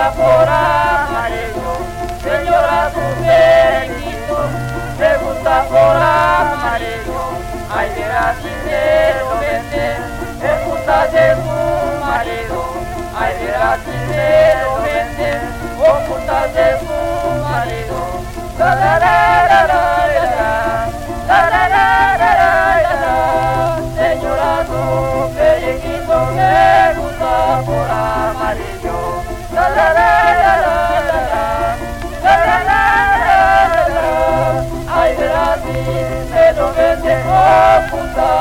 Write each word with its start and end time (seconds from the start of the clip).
llora 0.00 0.12
por 0.12 0.48
amarillo, 0.48 1.72
se 2.22 2.44
llora 2.44 2.90
tu 2.90 3.00
pequeñito, 3.20 4.38
se 4.96 5.10
gusta 5.24 5.62
por 5.64 5.96
amarillo, 5.96 7.20
ay 7.74 7.88
verás 7.96 8.36
si 8.36 8.48
te 8.68 9.14
lo 9.20 9.40
vende, 9.40 9.86
te 10.40 10.64
gusta 10.64 11.06
de 11.08 11.36
tu 11.36 12.06
marido, 12.06 12.64
ay 13.18 13.34
verás 13.44 13.80
si 13.80 14.12
te 14.12 14.54
lo 14.62 14.82
vende, 14.82 15.30
ocultas 15.78 16.54
de 16.54 16.68
tu 16.78 17.44
marido, 17.44 18.20
la 18.58 18.74
la 18.74 18.98
la 18.98 19.46
la 19.48 19.66
la. 19.66 20.09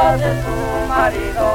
boda 0.09 0.17
de 0.17 0.41
su 0.41 0.87
marido. 0.87 1.47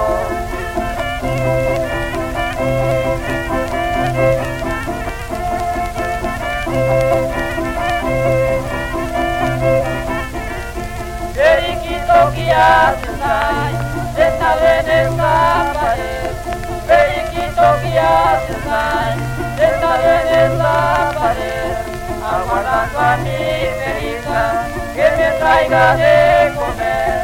Periquito 11.35 12.33
que 12.35 12.53
haces 12.53 13.21
ay, 13.23 13.75
déjale 14.17 14.81
en 14.81 14.91
esta 14.91 15.73
pared. 15.75 16.31
Periquito 16.87 17.67
que 17.83 17.99
haces 17.99 18.67
ay, 18.71 19.15
déjale 19.57 20.21
en 20.21 20.53
esta 20.53 21.11
pared. 21.19 21.75
Aguardando 22.25 22.99
a 22.99 23.17
mi 23.19 23.31
perita 23.79 24.67
que 24.95 25.11
me 25.17 25.39
traiga 25.39 25.97
de 25.97 26.55
comer. 26.55 27.24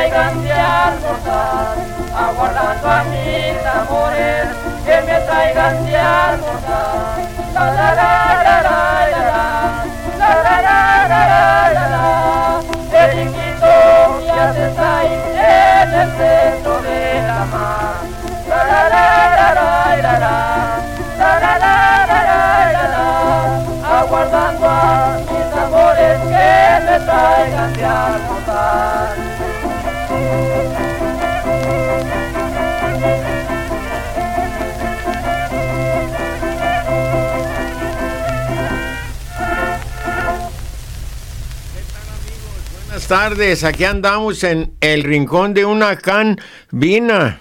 traigan 0.00 0.42
de 0.42 0.52
aguardando 2.16 2.90
a 2.90 3.04
mis 3.04 3.66
amores, 3.66 4.46
que 4.84 4.96
me 5.02 5.20
traigan 5.20 5.84
de 5.84 5.96
almorzar. 5.98 7.18
La 7.52 7.64
la 7.66 7.94
la 7.94 8.10
la 8.46 8.62
la 8.62 8.72
la 8.72 10.42
la 10.50 11.84
la 11.92 12.04
el 12.92 13.10
chiquito 13.12 13.74
ya 14.26 14.46
se 14.54 14.62
está 14.68 14.98
ahí 14.98 15.14
en 15.36 15.88
el 15.92 16.10
centro 16.16 16.74
de 16.80 17.22
la 17.26 17.40
mar. 17.52 17.96
La 18.48 18.60
la 18.64 18.82
la 18.88 19.06
la 19.36 19.48
la 19.50 20.14
la 20.14 20.18
la 20.18 20.44
la 21.28 21.52
la 21.58 21.74
la 22.06 22.22
la 22.72 22.84
la 22.94 23.04
aguardando 24.00 24.66
a 24.66 25.18
mis 25.28 25.48
amores 25.62 26.16
que 26.20 26.50
me 26.86 26.96
traigan 27.04 27.72
de 27.74 27.84
almorzar. 27.84 28.49
Buenas 42.86 43.06
tardes, 43.06 43.64
aquí 43.64 43.84
andamos 43.84 44.44
en 44.44 44.74
el 44.80 45.02
rincón 45.02 45.54
de 45.54 45.64
una 45.64 45.96
canvina. 45.96 47.40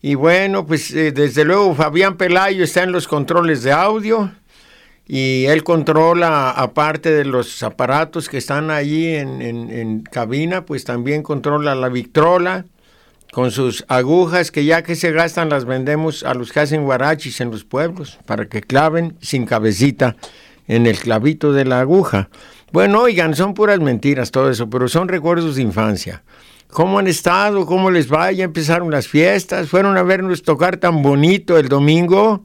Y 0.00 0.14
bueno, 0.14 0.66
pues 0.66 0.90
eh, 0.92 1.12
desde 1.12 1.44
luego 1.44 1.74
Fabián 1.74 2.16
Pelayo 2.16 2.64
está 2.64 2.84
en 2.84 2.92
los 2.92 3.06
controles 3.06 3.62
de 3.62 3.72
audio 3.72 4.32
y 5.12 5.46
él 5.46 5.64
controla, 5.64 6.52
aparte 6.52 7.10
de 7.10 7.24
los 7.24 7.64
aparatos 7.64 8.28
que 8.28 8.38
están 8.38 8.70
allí 8.70 9.08
en, 9.08 9.42
en, 9.42 10.02
cabina, 10.02 10.64
pues 10.64 10.84
también 10.84 11.24
controla 11.24 11.74
la 11.74 11.88
Victrola 11.88 12.64
con 13.32 13.50
sus 13.50 13.84
agujas 13.88 14.52
que 14.52 14.64
ya 14.64 14.84
que 14.84 14.94
se 14.94 15.10
gastan 15.10 15.48
las 15.48 15.64
vendemos 15.64 16.22
a 16.22 16.34
los 16.34 16.52
que 16.52 16.60
hacen 16.60 16.84
guarachis 16.84 17.40
en 17.40 17.50
los 17.50 17.64
pueblos 17.64 18.20
para 18.24 18.46
que 18.46 18.60
claven 18.60 19.16
sin 19.20 19.46
cabecita 19.46 20.14
en 20.68 20.86
el 20.86 20.96
clavito 20.96 21.52
de 21.52 21.64
la 21.64 21.80
aguja. 21.80 22.28
Bueno, 22.70 23.00
oigan, 23.00 23.34
son 23.34 23.54
puras 23.54 23.80
mentiras 23.80 24.30
todo 24.30 24.48
eso, 24.48 24.70
pero 24.70 24.86
son 24.86 25.08
recuerdos 25.08 25.56
de 25.56 25.62
infancia. 25.62 26.22
¿Cómo 26.68 27.00
han 27.00 27.08
estado? 27.08 27.66
¿Cómo 27.66 27.90
les 27.90 28.12
va? 28.12 28.30
Ya 28.30 28.44
empezaron 28.44 28.92
las 28.92 29.08
fiestas. 29.08 29.70
Fueron 29.70 29.98
a 29.98 30.04
vernos 30.04 30.42
tocar 30.42 30.76
tan 30.76 31.02
bonito 31.02 31.58
el 31.58 31.68
domingo. 31.68 32.44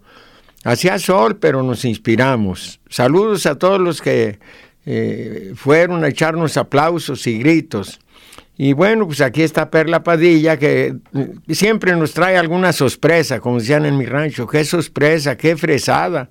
Hacía 0.66 0.98
sol, 0.98 1.38
pero 1.38 1.62
nos 1.62 1.86
inspiramos. 1.86 2.80
Saludos 2.90 3.46
a 3.46 3.56
todos 3.56 3.80
los 3.80 4.02
que 4.02 4.40
eh, 4.88 5.54
fueron 5.56 6.04
a 6.04 6.08
echarnos 6.08 6.58
aplausos 6.58 7.28
y 7.28 7.38
gritos. 7.38 8.00
Y 8.58 8.74
bueno, 8.74 9.06
pues 9.06 9.22
aquí 9.22 9.44
está 9.44 9.70
Perla 9.70 10.02
Padilla, 10.02 10.58
que 10.58 10.96
mm, 11.12 11.52
siempre 11.52 11.96
nos 11.96 12.14
trae 12.14 12.36
alguna 12.36 12.74
sorpresa, 12.74 13.40
como 13.40 13.60
decían 13.60 13.86
en 13.86 13.96
mi 13.96 14.08
rancho. 14.08 14.48
Qué 14.48 14.66
sorpresa, 14.66 15.38
qué 15.38 15.56
fresada. 15.56 16.30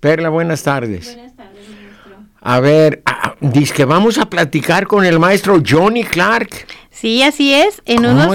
Perla, 0.00 0.30
buenas 0.30 0.62
tardes. 0.62 1.14
Buenas 1.14 1.36
tardes, 1.36 1.68
maestro. 1.68 2.16
A 2.40 2.60
ver, 2.60 3.02
ah, 3.04 3.34
dice 3.42 3.74
que 3.74 3.84
vamos 3.84 4.16
a 4.16 4.30
platicar 4.30 4.86
con 4.86 5.04
el 5.04 5.18
maestro 5.18 5.60
Johnny 5.62 6.04
Clark. 6.04 6.66
Sí, 6.90 7.22
así 7.22 7.52
es. 7.52 7.82
En 7.84 8.06
unos, 8.06 8.34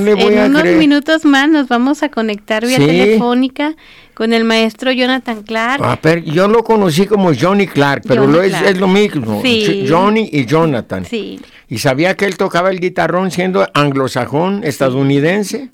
minutos 0.77 1.25
más 1.25 1.50
nos 1.50 1.68
vamos 1.68 2.04
a 2.04 2.10
conectar 2.10 2.63
vía 2.63 2.77
telefónica 2.77 3.75
con 4.16 4.34
el 4.34 4.46
maestro 4.46 4.92
Jonathan 4.92 5.44
Clark. 5.44 6.02
Ver, 6.02 6.24
yo 6.24 6.48
lo 6.48 6.64
conocí 6.64 7.06
como 7.06 7.32
Johnny 7.36 7.68
Clark, 7.68 8.04
pero 8.08 8.26
lo 8.26 8.42
es, 8.42 8.60
es, 8.62 8.80
lo 8.80 8.88
mismo. 8.88 9.44
Johnny 9.88 10.30
y 10.32 10.46
Jonathan. 10.46 11.06
Sí. 11.06 11.40
¿Y 11.68 11.78
sabía 11.78 12.16
que 12.16 12.26
él 12.26 12.38
tocaba 12.38 12.72
el 12.72 12.80
guitarrón 12.80 13.30
siendo 13.30 13.68
anglosajón, 13.74 14.64
estadounidense? 14.64 15.70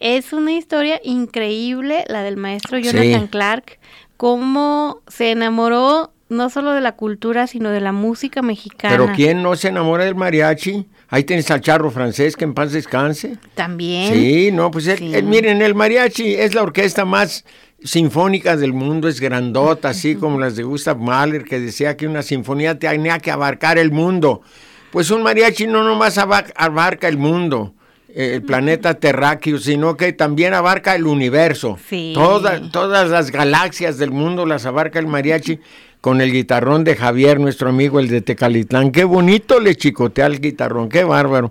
Es 0.00 0.32
una 0.32 0.52
historia 0.52 1.00
increíble 1.04 2.04
la 2.08 2.22
del 2.22 2.36
maestro 2.36 2.78
Jonathan 2.78 3.28
Clark, 3.28 3.78
cómo 4.16 5.00
se 5.06 5.30
enamoró 5.30 6.12
no 6.28 6.48
solo 6.48 6.72
de 6.72 6.80
la 6.80 6.92
cultura, 6.92 7.46
sino 7.46 7.70
de 7.70 7.80
la 7.80 7.92
música 7.92 8.40
mexicana. 8.40 8.96
Pero 8.96 9.12
¿quién 9.14 9.42
no 9.42 9.54
se 9.54 9.68
enamora 9.68 10.04
del 10.04 10.14
mariachi? 10.14 10.86
Ahí 11.08 11.24
tienes 11.24 11.50
al 11.50 11.60
charro 11.60 11.90
francés, 11.90 12.36
que 12.36 12.44
en 12.44 12.54
paz 12.54 12.72
descanse. 12.72 13.36
También. 13.54 14.14
Sí, 14.14 14.50
no, 14.50 14.70
pues 14.70 14.98
miren, 15.00 15.60
el 15.60 15.74
mariachi 15.74 16.34
es 16.34 16.54
la 16.54 16.62
orquesta 16.62 17.04
más 17.04 17.44
sinfónica 17.84 18.56
del 18.56 18.72
mundo, 18.72 19.08
es 19.08 19.20
grandota, 19.20 19.90
así 19.90 20.14
como 20.16 20.38
las 20.38 20.56
de 20.56 20.62
Gustav 20.62 20.98
Mahler, 20.98 21.44
que 21.44 21.60
decía 21.60 21.96
que 21.96 22.06
una 22.06 22.22
sinfonía 22.22 22.78
tenía 22.78 23.18
que 23.18 23.30
abarcar 23.30 23.78
el 23.78 23.90
mundo. 23.90 24.42
Pues 24.90 25.10
un 25.10 25.22
mariachi 25.22 25.66
no 25.66 25.82
nomás 25.82 26.18
abarca 26.18 27.08
el 27.08 27.16
mundo, 27.16 27.74
eh, 28.08 28.34
el 28.34 28.42
planeta 28.42 28.94
terráqueo, 28.94 29.58
sino 29.58 29.96
que 29.96 30.12
también 30.12 30.52
abarca 30.52 30.94
el 30.94 31.06
universo. 31.06 31.78
Sí. 31.88 32.12
todas 32.14 33.08
las 33.08 33.30
galaxias 33.30 33.98
del 33.98 34.10
mundo 34.10 34.44
las 34.44 34.66
abarca 34.66 34.98
el 34.98 35.06
mariachi 35.06 35.58
con 36.02 36.20
el 36.20 36.32
guitarrón 36.32 36.82
de 36.84 36.96
Javier, 36.96 37.38
nuestro 37.38 37.70
amigo 37.70 38.00
el 38.00 38.08
de 38.08 38.20
Tecalitlán. 38.20 38.90
Qué 38.90 39.04
bonito 39.04 39.60
le 39.60 39.76
chicotea 39.76 40.26
el 40.26 40.40
guitarrón, 40.40 40.88
qué 40.88 41.04
bárbaro. 41.04 41.50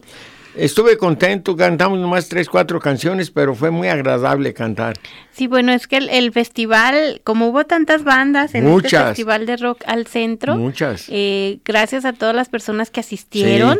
Estuve 0.55 0.97
contento, 0.97 1.55
cantamos 1.55 1.99
nomás 1.99 2.27
tres, 2.27 2.49
cuatro 2.49 2.79
canciones, 2.79 3.31
pero 3.31 3.55
fue 3.55 3.71
muy 3.71 3.87
agradable 3.87 4.53
cantar. 4.53 4.97
Sí, 5.31 5.47
bueno, 5.47 5.71
es 5.71 5.87
que 5.87 5.97
el, 5.97 6.31
festival, 6.31 7.21
como 7.23 7.47
hubo 7.47 7.65
tantas 7.65 8.03
bandas 8.03 8.53
en 8.53 8.67
este 8.67 8.89
festival 8.89 9.45
de 9.45 9.57
rock 9.57 9.81
al 9.85 10.07
centro, 10.07 10.57
muchas. 10.57 11.05
Eh, 11.09 11.59
gracias 11.63 12.05
a 12.05 12.13
todas 12.13 12.35
las 12.35 12.49
personas 12.49 12.89
que 12.89 12.99
asistieron 12.99 13.79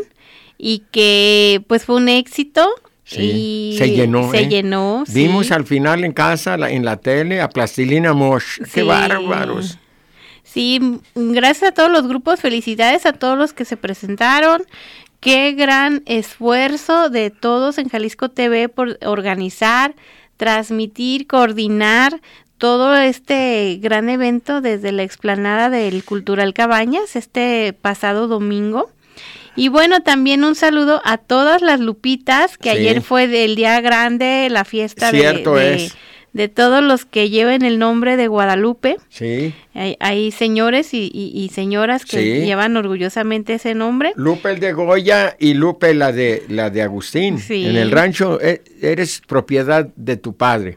y 0.56 0.84
que 0.90 1.62
pues 1.66 1.84
fue 1.84 1.96
un 1.96 2.08
éxito. 2.08 2.68
Sí, 3.04 3.74
se 3.76 3.90
llenó. 3.90 4.30
Se 4.30 4.40
¿eh? 4.40 4.48
llenó. 4.48 5.04
Vimos 5.08 5.50
al 5.50 5.66
final 5.66 6.04
en 6.04 6.12
casa, 6.12 6.54
en 6.54 6.84
la 6.84 6.96
tele, 6.96 7.40
a 7.40 7.48
Plastilina 7.48 8.14
Mosh. 8.14 8.60
¡Qué 8.72 8.82
bárbaros! 8.82 9.78
Sí, 10.44 11.00
gracias 11.14 11.70
a 11.70 11.74
todos 11.74 11.90
los 11.90 12.06
grupos, 12.06 12.40
felicidades 12.40 13.06
a 13.06 13.12
todos 13.12 13.38
los 13.38 13.52
que 13.52 13.64
se 13.64 13.76
presentaron. 13.76 14.62
Qué 15.22 15.52
gran 15.52 16.02
esfuerzo 16.06 17.08
de 17.08 17.30
todos 17.30 17.78
en 17.78 17.88
Jalisco 17.88 18.28
TV 18.28 18.68
por 18.68 18.98
organizar, 19.06 19.94
transmitir, 20.36 21.28
coordinar 21.28 22.20
todo 22.58 22.96
este 22.96 23.78
gran 23.80 24.08
evento 24.08 24.60
desde 24.60 24.90
la 24.90 25.04
explanada 25.04 25.70
del 25.70 26.02
Cultural 26.02 26.52
Cabañas 26.54 27.14
este 27.14 27.72
pasado 27.72 28.26
domingo. 28.26 28.90
Y 29.54 29.68
bueno, 29.68 30.00
también 30.02 30.42
un 30.42 30.56
saludo 30.56 31.00
a 31.04 31.18
todas 31.18 31.62
las 31.62 31.78
lupitas, 31.78 32.58
que 32.58 32.70
ayer 32.70 33.00
fue 33.00 33.44
el 33.44 33.54
día 33.54 33.80
grande, 33.80 34.48
la 34.50 34.64
fiesta 34.64 35.10
Cierto 35.10 35.54
de, 35.54 35.74
es 35.74 35.96
de 36.32 36.48
todos 36.48 36.82
los 36.82 37.04
que 37.04 37.30
lleven 37.30 37.62
el 37.62 37.78
nombre 37.78 38.16
de 38.16 38.26
Guadalupe. 38.28 38.96
Sí. 39.08 39.54
Hay, 39.74 40.30
señores 40.30 40.90
y, 40.92 41.50
señoras 41.52 42.04
que 42.04 42.44
llevan 42.44 42.76
orgullosamente 42.76 43.54
ese 43.54 43.74
nombre. 43.74 44.12
Lupe 44.16 44.50
el 44.50 44.60
de 44.60 44.72
Goya 44.72 45.36
y 45.38 45.54
Lupe 45.54 45.94
la 45.94 46.12
de, 46.12 46.44
la 46.48 46.70
de 46.70 46.82
Agustín. 46.82 47.38
Sí. 47.38 47.66
En 47.66 47.76
el 47.76 47.90
rancho 47.90 48.40
eh, 48.40 48.62
eres 48.80 49.22
propiedad 49.26 49.88
de 49.96 50.16
tu 50.16 50.34
padre. 50.34 50.76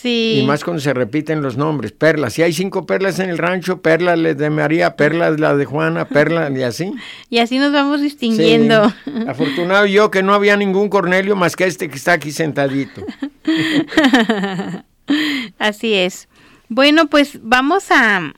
Sí. 0.00 0.40
Y 0.40 0.46
más 0.46 0.62
cuando 0.62 0.80
se 0.80 0.94
repiten 0.94 1.42
los 1.42 1.56
nombres. 1.56 1.90
Perla. 1.90 2.30
Si 2.30 2.40
hay 2.42 2.52
cinco 2.52 2.86
perlas 2.86 3.18
en 3.18 3.30
el 3.30 3.38
rancho, 3.38 3.82
Perla 3.82 4.16
de 4.16 4.50
María, 4.50 4.94
Perla 4.94 5.30
la 5.30 5.56
de 5.56 5.64
Juana, 5.64 6.04
Perla 6.04 6.50
y 6.54 6.62
así. 6.62 6.92
Y 7.30 7.38
así 7.38 7.58
nos 7.58 7.72
vamos 7.72 8.00
distinguiendo. 8.00 8.92
Afortunado 9.26 9.86
yo 9.86 10.10
que 10.10 10.22
no 10.22 10.34
había 10.34 10.56
ningún 10.56 10.88
Cornelio 10.88 11.34
más 11.34 11.56
que 11.56 11.64
este 11.64 11.88
que 11.88 11.96
está 11.96 12.12
aquí 12.12 12.30
sentadito. 12.30 13.04
Así 15.58 15.94
es. 15.94 16.28
Bueno, 16.68 17.06
pues 17.06 17.38
vamos 17.42 17.90
a 17.90 18.32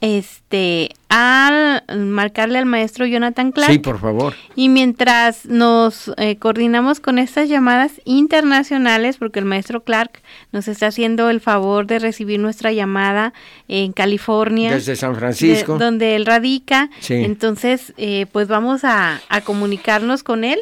este 0.00 0.90
a 1.10 1.82
marcarle 1.94 2.58
al 2.58 2.66
maestro 2.66 3.04
Jonathan 3.04 3.52
Clark. 3.52 3.72
Sí, 3.72 3.78
por 3.78 3.98
favor. 3.98 4.34
Y 4.54 4.68
mientras 4.68 5.44
nos 5.46 6.12
eh, 6.16 6.36
coordinamos 6.36 7.00
con 7.00 7.18
estas 7.18 7.48
llamadas 7.48 8.00
internacionales, 8.04 9.16
porque 9.18 9.40
el 9.40 9.44
maestro 9.44 9.82
Clark 9.82 10.22
nos 10.52 10.68
está 10.68 10.86
haciendo 10.86 11.28
el 11.28 11.40
favor 11.40 11.86
de 11.86 11.98
recibir 11.98 12.40
nuestra 12.40 12.72
llamada 12.72 13.34
en 13.68 13.92
California. 13.92 14.72
Desde 14.72 14.96
San 14.96 15.16
Francisco. 15.16 15.78
donde 15.78 16.16
él 16.16 16.26
radica. 16.26 16.90
Entonces, 17.08 17.92
eh, 17.96 18.26
pues 18.32 18.48
vamos 18.48 18.84
a, 18.84 19.20
a 19.28 19.40
comunicarnos 19.42 20.22
con 20.22 20.44
él 20.44 20.60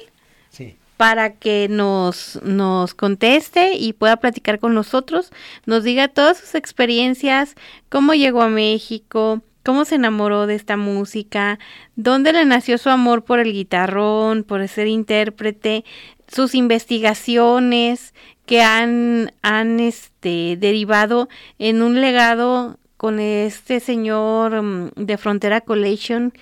para 0.98 1.30
que 1.30 1.68
nos, 1.70 2.40
nos 2.42 2.92
conteste 2.92 3.74
y 3.74 3.92
pueda 3.92 4.16
platicar 4.16 4.58
con 4.58 4.74
nosotros, 4.74 5.30
nos 5.64 5.84
diga 5.84 6.08
todas 6.08 6.38
sus 6.38 6.56
experiencias, 6.56 7.54
cómo 7.88 8.14
llegó 8.14 8.42
a 8.42 8.48
México, 8.48 9.40
cómo 9.64 9.84
se 9.84 9.94
enamoró 9.94 10.48
de 10.48 10.56
esta 10.56 10.76
música, 10.76 11.60
dónde 11.94 12.32
le 12.32 12.44
nació 12.44 12.78
su 12.78 12.90
amor 12.90 13.24
por 13.24 13.38
el 13.38 13.52
guitarrón, 13.52 14.42
por 14.42 14.66
ser 14.66 14.88
intérprete, 14.88 15.84
sus 16.26 16.56
investigaciones 16.56 18.12
que 18.44 18.62
han, 18.62 19.30
han 19.42 19.78
este, 19.78 20.56
derivado 20.58 21.28
en 21.60 21.80
un 21.82 22.00
legado 22.00 22.76
con 22.96 23.20
este 23.20 23.78
señor 23.78 24.62
mm, 24.62 24.90
de 24.96 25.16
Frontera 25.16 25.60
Collection 25.60 26.32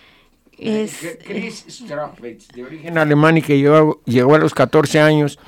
es, 0.58 1.18
Chris 1.24 1.84
de 2.54 2.62
origen 2.62 2.98
alemán 2.98 3.38
y 3.38 3.42
que 3.42 3.58
llegó, 3.58 4.02
llegó 4.04 4.34
a 4.34 4.38
los 4.38 4.54
14 4.54 5.00
años 5.00 5.38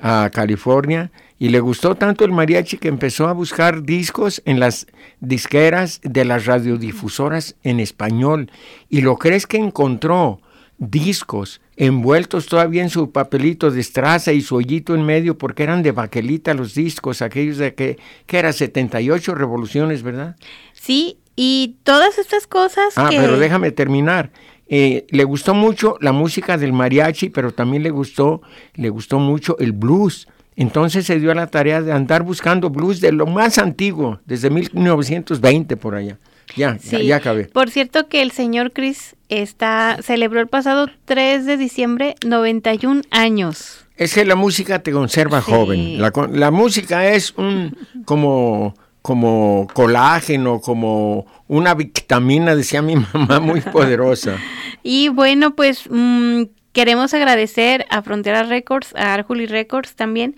a 0.00 0.30
California 0.32 1.10
y 1.38 1.50
le 1.50 1.60
gustó 1.60 1.94
tanto 1.94 2.24
el 2.24 2.32
mariachi 2.32 2.78
que 2.78 2.88
empezó 2.88 3.28
a 3.28 3.32
buscar 3.32 3.82
discos 3.82 4.42
en 4.44 4.58
las 4.58 4.86
disqueras 5.20 6.00
de 6.02 6.24
las 6.24 6.46
radiodifusoras 6.46 7.54
en 7.62 7.78
español. 7.80 8.50
¿Y 8.88 9.02
lo 9.02 9.16
crees 9.16 9.46
que 9.46 9.58
encontró? 9.58 10.40
Discos 10.78 11.60
envueltos 11.76 12.46
todavía 12.46 12.82
en 12.82 12.90
su 12.90 13.12
papelito 13.12 13.70
de 13.70 13.80
estraza 13.80 14.32
y 14.32 14.42
su 14.42 14.56
hoyito 14.56 14.94
en 14.96 15.04
medio 15.04 15.38
porque 15.38 15.62
eran 15.62 15.82
de 15.82 15.92
baquelita 15.92 16.54
los 16.54 16.74
discos, 16.74 17.22
aquellos 17.22 17.58
de 17.58 17.74
que, 17.74 17.98
que 18.26 18.38
era 18.38 18.52
78 18.52 19.34
revoluciones, 19.34 20.02
¿verdad? 20.02 20.36
Sí, 20.72 21.18
y 21.40 21.76
todas 21.84 22.18
estas 22.18 22.48
cosas. 22.48 22.94
Ah, 22.96 23.10
pero 23.10 23.38
déjame 23.38 23.70
terminar. 23.70 24.32
Eh, 24.66 25.06
le 25.10 25.22
gustó 25.22 25.54
mucho 25.54 25.96
la 26.00 26.10
música 26.10 26.58
del 26.58 26.72
mariachi, 26.72 27.28
pero 27.28 27.52
también 27.52 27.84
le 27.84 27.90
gustó, 27.90 28.42
le 28.74 28.90
gustó 28.90 29.20
mucho 29.20 29.56
el 29.60 29.70
blues. 29.70 30.26
Entonces 30.56 31.06
se 31.06 31.20
dio 31.20 31.30
a 31.30 31.36
la 31.36 31.46
tarea 31.46 31.80
de 31.80 31.92
andar 31.92 32.24
buscando 32.24 32.70
blues 32.70 33.00
de 33.00 33.12
lo 33.12 33.26
más 33.26 33.58
antiguo, 33.58 34.18
desde 34.26 34.50
1920 34.50 35.76
por 35.76 35.94
allá. 35.94 36.18
Ya, 36.56 36.76
ya, 36.76 37.14
acabé. 37.14 37.44
Por 37.44 37.70
cierto 37.70 38.08
que 38.08 38.20
el 38.22 38.32
señor 38.32 38.72
Chris 38.72 39.14
está, 39.28 39.98
celebró 40.02 40.40
el 40.40 40.48
pasado 40.48 40.88
3 41.04 41.46
de 41.46 41.56
diciembre 41.56 42.16
91 42.26 43.02
años. 43.12 43.86
Es 43.96 44.14
que 44.14 44.24
la 44.24 44.34
música 44.34 44.80
te 44.80 44.90
conserva 44.90 45.40
joven. 45.40 46.00
La, 46.00 46.12
la 46.32 46.50
música 46.50 47.06
es 47.06 47.32
un 47.36 47.76
como 48.04 48.74
como 49.02 49.68
colágeno, 49.72 50.60
como 50.60 51.26
una 51.46 51.74
vitamina, 51.74 52.54
decía 52.54 52.82
mi 52.82 52.96
mamá, 53.12 53.40
muy 53.40 53.60
poderosa. 53.60 54.36
y 54.82 55.08
bueno, 55.08 55.54
pues 55.54 55.84
mm, 55.90 56.42
queremos 56.72 57.14
agradecer 57.14 57.86
a 57.90 58.02
Frontera 58.02 58.44
Records, 58.44 58.94
a 58.94 59.14
Arjuli 59.14 59.46
Records 59.46 59.94
también, 59.96 60.36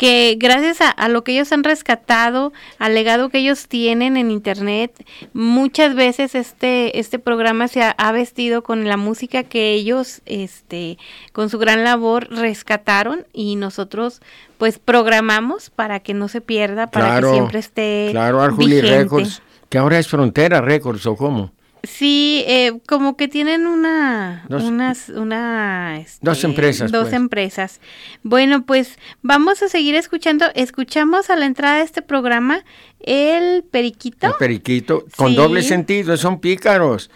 que 0.00 0.36
gracias 0.38 0.78
a, 0.80 1.08
lo 1.10 1.24
que 1.24 1.32
ellos 1.32 1.52
han 1.52 1.62
rescatado, 1.62 2.54
al 2.78 2.94
legado 2.94 3.28
que 3.28 3.36
ellos 3.36 3.68
tienen 3.68 4.16
en 4.16 4.30
internet, 4.30 5.04
muchas 5.34 5.94
veces 5.94 6.34
este, 6.34 6.98
este 6.98 7.18
programa 7.18 7.68
se 7.68 7.82
ha, 7.82 8.12
vestido 8.12 8.62
con 8.62 8.88
la 8.88 8.96
música 8.96 9.42
que 9.42 9.74
ellos, 9.74 10.22
este, 10.24 10.96
con 11.34 11.50
su 11.50 11.58
gran 11.58 11.84
labor, 11.84 12.28
rescataron 12.30 13.26
y 13.34 13.56
nosotros 13.56 14.22
pues 14.56 14.78
programamos 14.78 15.68
para 15.68 16.00
que 16.00 16.14
no 16.14 16.28
se 16.28 16.40
pierda, 16.40 16.86
para 16.86 17.20
que 17.20 17.26
siempre 17.26 17.58
esté. 17.58 18.08
Claro, 18.10 18.40
Arjuli 18.40 18.80
Records, 18.80 19.42
que 19.68 19.76
ahora 19.76 19.98
es 19.98 20.08
Frontera 20.08 20.62
Records 20.62 21.04
o 21.04 21.14
cómo. 21.14 21.52
Sí, 21.82 22.44
eh, 22.46 22.78
como 22.86 23.16
que 23.16 23.28
tienen 23.28 23.66
una, 23.66 24.44
unas, 24.48 25.08
una, 25.08 25.98
este, 25.98 26.18
dos 26.22 26.44
empresas. 26.44 26.92
Dos 26.92 27.04
pues. 27.04 27.14
empresas. 27.14 27.80
Bueno, 28.22 28.64
pues 28.66 28.98
vamos 29.22 29.62
a 29.62 29.68
seguir 29.68 29.94
escuchando. 29.94 30.46
Escuchamos 30.54 31.30
a 31.30 31.36
la 31.36 31.46
entrada 31.46 31.78
de 31.78 31.84
este 31.84 32.02
programa 32.02 32.64
el 33.00 33.64
periquito. 33.64 34.26
El 34.26 34.34
periquito, 34.38 35.06
con 35.16 35.34
doble 35.34 35.62
sentido, 35.62 36.16
son 36.16 36.40
pícaros. 36.40 37.10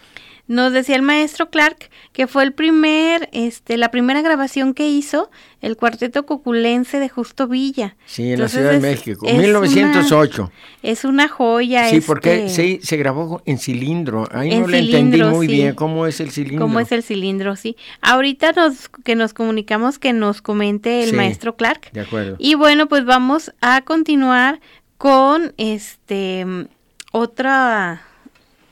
Nos 0.47 0.73
decía 0.73 0.95
el 0.95 1.01
maestro 1.01 1.49
Clark 1.49 1.89
que 2.13 2.27
fue 2.27 2.43
el 2.43 2.53
primer, 2.53 3.29
este, 3.33 3.77
la 3.77 3.89
primera 3.89 4.21
grabación 4.21 4.73
que 4.73 4.87
hizo 4.87 5.29
el 5.61 5.75
cuarteto 5.75 6.25
coculense 6.25 6.99
de 6.99 7.09
Justo 7.09 7.47
Villa. 7.47 7.95
Sí, 8.05 8.31
en 8.31 8.39
la 8.39 8.47
Ciudad 8.47 8.71
de 8.71 8.79
México, 8.79 9.25
1908. 9.25 10.51
es 10.83 11.03
una 11.03 11.27
joya. 11.27 11.89
Sí, 11.89 12.01
porque 12.01 12.45
este 12.45 12.79
se, 12.81 12.97
grabó 12.97 13.41
en 13.45 13.57
cilindro. 13.57 14.27
Ahí 14.31 14.57
no 14.59 14.67
le 14.67 14.79
entendí 14.79 15.23
muy 15.23 15.47
bien 15.47 15.73
cómo 15.75 16.05
es 16.05 16.19
el 16.19 16.31
cilindro. 16.31 16.65
Cómo 16.65 16.79
es 16.79 16.91
el 16.91 17.03
cilindro, 17.03 17.55
sí. 17.55 17.75
Ahorita 18.01 18.51
nos, 18.51 18.89
que 19.03 19.15
nos 19.15 19.33
comunicamos 19.33 19.99
que 19.99 20.13
nos 20.13 20.41
comente 20.41 21.03
el 21.03 21.13
maestro 21.13 21.55
Clark. 21.55 21.91
De 21.91 22.01
acuerdo. 22.01 22.35
Y 22.39 22.55
bueno, 22.55 22.87
pues 22.87 23.03
vamos 23.03 23.51
a 23.61 23.81
continuar 23.81 24.59
con 24.97 25.53
este 25.57 26.45
otra 27.11 28.03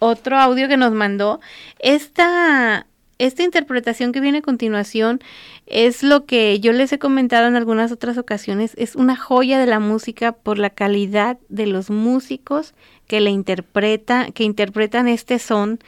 otro 0.03 0.37
audio 0.37 0.67
que 0.67 0.77
nos 0.77 0.91
mandó. 0.91 1.39
Esta, 1.79 2.85
esta 3.19 3.43
interpretación 3.43 4.11
que 4.11 4.19
viene 4.19 4.39
a 4.39 4.41
continuación 4.41 5.21
es 5.65 6.03
lo 6.03 6.25
que 6.25 6.59
yo 6.59 6.73
les 6.73 6.91
he 6.91 6.99
comentado 6.99 7.47
en 7.47 7.55
algunas 7.55 7.91
otras 7.91 8.17
ocasiones. 8.17 8.73
Es 8.77 8.95
una 8.95 9.15
joya 9.15 9.59
de 9.59 9.65
la 9.65 9.79
música 9.79 10.33
por 10.33 10.59
la 10.59 10.69
calidad 10.69 11.37
de 11.47 11.67
los 11.67 11.89
músicos 11.89 12.73
que 13.07 13.21
la 13.21 13.29
interpreta, 13.29 14.31
que 14.31 14.43
interpretan 14.43 15.07
este 15.07 15.39
son 15.39 15.79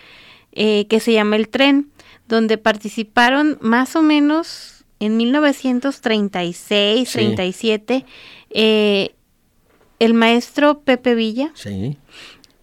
eh, 0.53 0.87
que 0.87 1.01
se 1.01 1.11
llama 1.11 1.35
El 1.35 1.49
Tren, 1.49 1.89
donde 2.29 2.57
participaron 2.57 3.57
más 3.61 3.97
o 3.97 4.01
menos 4.01 4.85
en 4.99 5.17
1936, 5.17 7.11
37, 7.11 8.05
eh, 8.51 9.13
el 9.99 10.13
maestro 10.13 10.79
Pepe 10.79 11.15
Villa. 11.15 11.51
Sí 11.53 11.97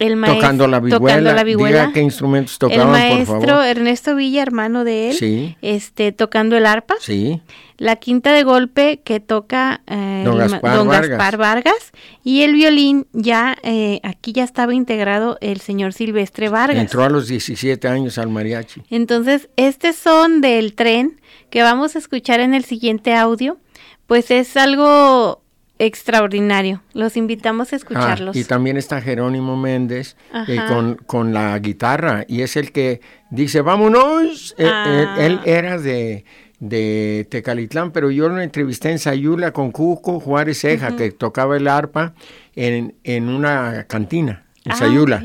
tocando 0.09 0.67
la 0.67 0.81
vihuela. 0.81 1.45
Diga 1.45 1.93
qué 1.93 2.01
instrumentos 2.01 2.59
tocaban, 2.59 2.87
El 2.87 2.93
maestro 2.93 3.63
Ernesto 3.63 4.15
Villa, 4.15 4.43
hermano 4.43 4.85
de 4.85 5.11
él, 5.11 5.57
este, 5.63 6.13
tocando 6.13 6.57
el 6.57 6.67
arpa. 6.67 6.95
Sí. 7.01 7.41
La 7.79 7.97
quinta 7.97 8.33
de 8.33 8.45
golpe 8.45 9.01
que 9.03 9.19
toca 9.19 9.81
eh, 9.87 10.23
don, 10.25 10.39
Gaspar, 10.39 11.37
Vargas. 11.37 11.93
Y 12.23 12.43
el 12.43 12.55
violín, 12.55 13.07
ya 13.13 13.57
eh, 13.63 14.01
aquí 14.05 14.33
ya 14.33 14.45
estaba 14.45 14.73
integrado 14.73 15.37
el 15.41 15.61
señor 15.61 15.93
Silvestre 15.93 16.49
Vargas. 16.49 16.79
Entró 16.79 17.03
a 17.03 17.09
los 17.09 17.27
17 17.27 17.89
años 17.89 18.19
al 18.19 18.29
mariachi. 18.29 18.83
Entonces, 18.91 19.49
este 19.57 19.93
son 19.93 20.41
del 20.41 20.75
tren 20.75 21.21
que 21.51 21.63
vamos 21.63 21.97
a 21.97 21.99
escuchar 21.99 22.41
en 22.41 22.55
el 22.55 22.65
siguiente 22.65 23.15
audio, 23.15 23.59
pues 24.07 24.31
es 24.31 24.57
algo 24.57 25.42
extraordinario. 25.83 26.81
Los 26.95 27.17
invitamos 27.17 27.73
a 27.73 27.77
escucharlos. 27.77 28.37
Ah, 28.37 28.39
y 28.39 28.45
también 28.45 28.77
está 28.77 29.01
Jerónimo 29.01 29.57
Méndez 29.57 30.17
eh, 30.47 30.57
con, 30.69 30.95
con, 31.07 31.35
la 31.35 31.59
guitarra 31.59 32.25
y 32.29 32.43
es 32.43 32.57
el 32.57 32.71
que 32.71 33.01
dice, 33.31 33.63
vámonos. 33.63 34.55
Eh, 34.59 34.71
ah. 34.73 35.17
él, 35.19 35.41
era 35.45 35.79
de, 35.79 36.25
de 36.61 37.27
Tecalitlán, 37.29 37.91
pero 37.91 38.13
yo 38.13 38.29
lo 38.29 38.41
entrevisté 38.41 38.93
en 38.93 39.01
Sayula 39.01 39.53
con 39.53 39.73
Cuco 39.73 40.21
Juárez 40.21 40.61
Ceja, 40.61 40.95
que 40.95 41.11
tocaba 41.11 41.57
el 41.57 41.67
arpa 41.67 42.15
en, 42.55 42.95
en 43.03 43.29
una 43.29 43.85
cantina 43.89 44.47
en 44.65 44.73
ah, 44.73 44.77
Sayula. 44.77 45.25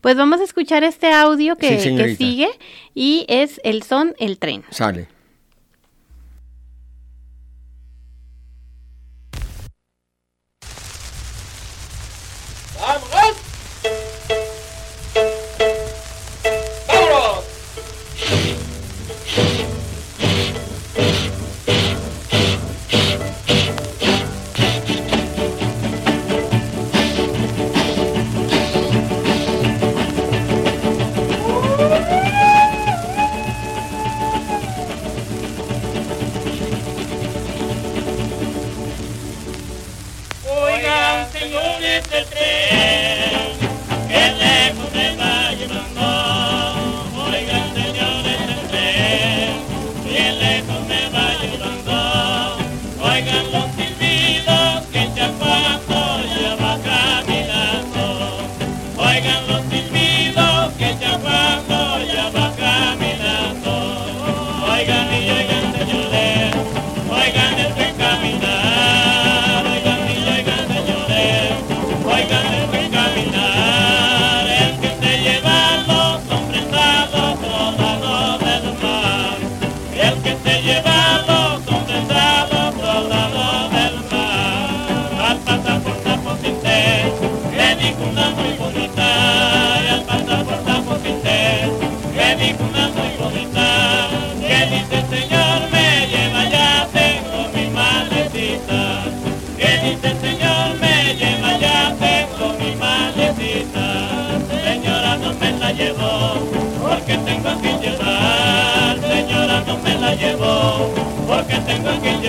Pues 0.00 0.16
vamos 0.16 0.40
a 0.40 0.44
escuchar 0.44 0.84
este 0.84 1.12
audio 1.12 1.56
que, 1.56 1.78
que 1.78 2.14
sigue 2.14 2.48
y 2.94 3.26
es 3.28 3.60
el 3.64 3.82
son, 3.82 4.14
el 4.20 4.38
tren. 4.38 4.62
Sale. 4.70 5.08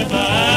goodbye. 0.01 0.50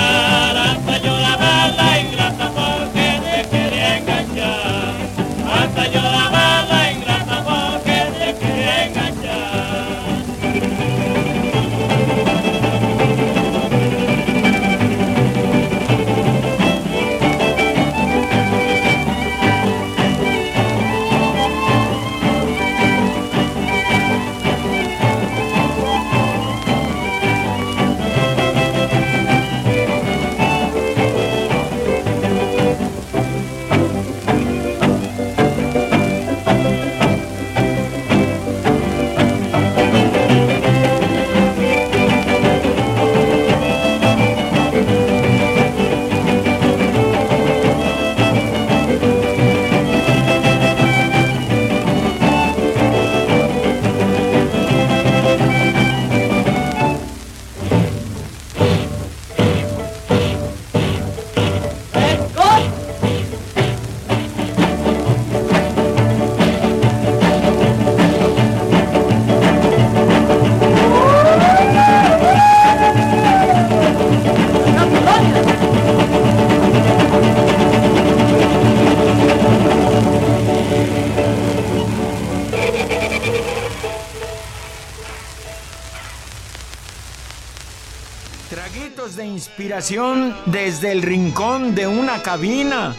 Inspiración 89.34 90.32
desde 90.46 90.92
el 90.92 91.02
rincón 91.02 91.74
de 91.74 91.88
una 91.88 92.22
cabina. 92.22 92.94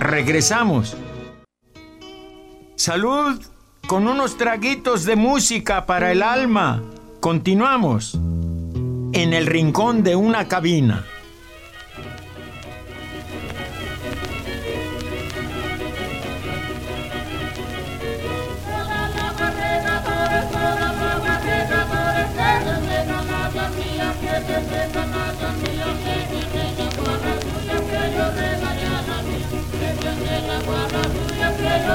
Regresamos. 0.00 0.96
Salud 2.74 3.42
con 3.86 4.08
unos 4.08 4.38
traguitos 4.38 5.04
de 5.04 5.16
música 5.16 5.84
para 5.84 6.12
el 6.12 6.22
alma. 6.22 6.82
Continuamos 7.20 8.14
en 8.14 9.34
el 9.34 9.46
rincón 9.46 10.02
de 10.02 10.16
una 10.16 10.48
cabina. 10.48 11.04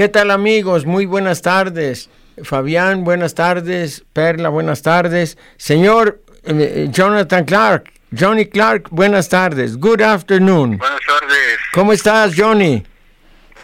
¿Qué 0.00 0.08
tal 0.08 0.30
amigos? 0.30 0.86
Muy 0.86 1.04
buenas 1.04 1.42
tardes. 1.42 2.08
Fabián, 2.42 3.04
buenas 3.04 3.34
tardes. 3.34 4.02
Perla, 4.14 4.48
buenas 4.48 4.80
tardes. 4.80 5.36
Señor 5.58 6.22
eh, 6.44 6.88
Jonathan 6.90 7.44
Clark, 7.44 7.84
Johnny 8.12 8.46
Clark, 8.46 8.88
buenas 8.90 9.28
tardes. 9.28 9.76
Good 9.76 10.00
afternoon. 10.00 10.78
Buenas 10.78 11.00
tardes. 11.06 11.58
¿Cómo 11.72 11.92
estás, 11.92 12.32
Johnny? 12.36 12.82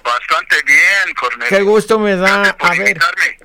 Bastante 0.05 0.57
bien, 0.65 1.15
Cornelio. 1.21 1.49
Qué 1.49 1.63
gusto 1.63 1.99
me 1.99 2.15
da. 2.15 2.51
a 2.51 2.75
ver, 2.77 2.97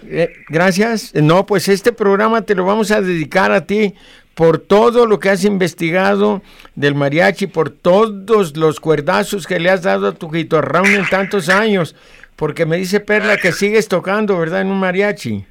eh, 0.03 0.33
gracias. 0.47 1.11
No, 1.15 1.47
pues 1.47 1.67
este 1.69 1.91
programa 1.91 2.43
te 2.43 2.53
lo 2.53 2.65
vamos 2.65 2.91
a 2.91 3.01
dedicar 3.01 3.51
a 3.51 3.65
ti 3.65 3.95
por 4.35 4.59
todo 4.59 5.07
lo 5.07 5.19
que 5.19 5.29
has 5.29 5.43
investigado 5.43 6.43
del 6.75 6.93
mariachi, 6.93 7.47
por 7.47 7.71
todos 7.71 8.55
los 8.55 8.79
cuerdazos 8.79 9.47
que 9.47 9.59
le 9.59 9.71
has 9.71 9.81
dado 9.81 10.09
a 10.09 10.13
tu 10.13 10.29
guitarrón 10.29 10.85
en 10.85 11.09
tantos 11.09 11.49
años. 11.49 11.95
Porque 12.35 12.67
me 12.67 12.77
dice 12.77 12.99
Perla 12.99 13.37
que 13.37 13.51
sigues 13.51 13.87
tocando, 13.87 14.37
¿verdad? 14.37 14.61
En 14.61 14.67
un 14.67 14.79
mariachi. 14.79 15.45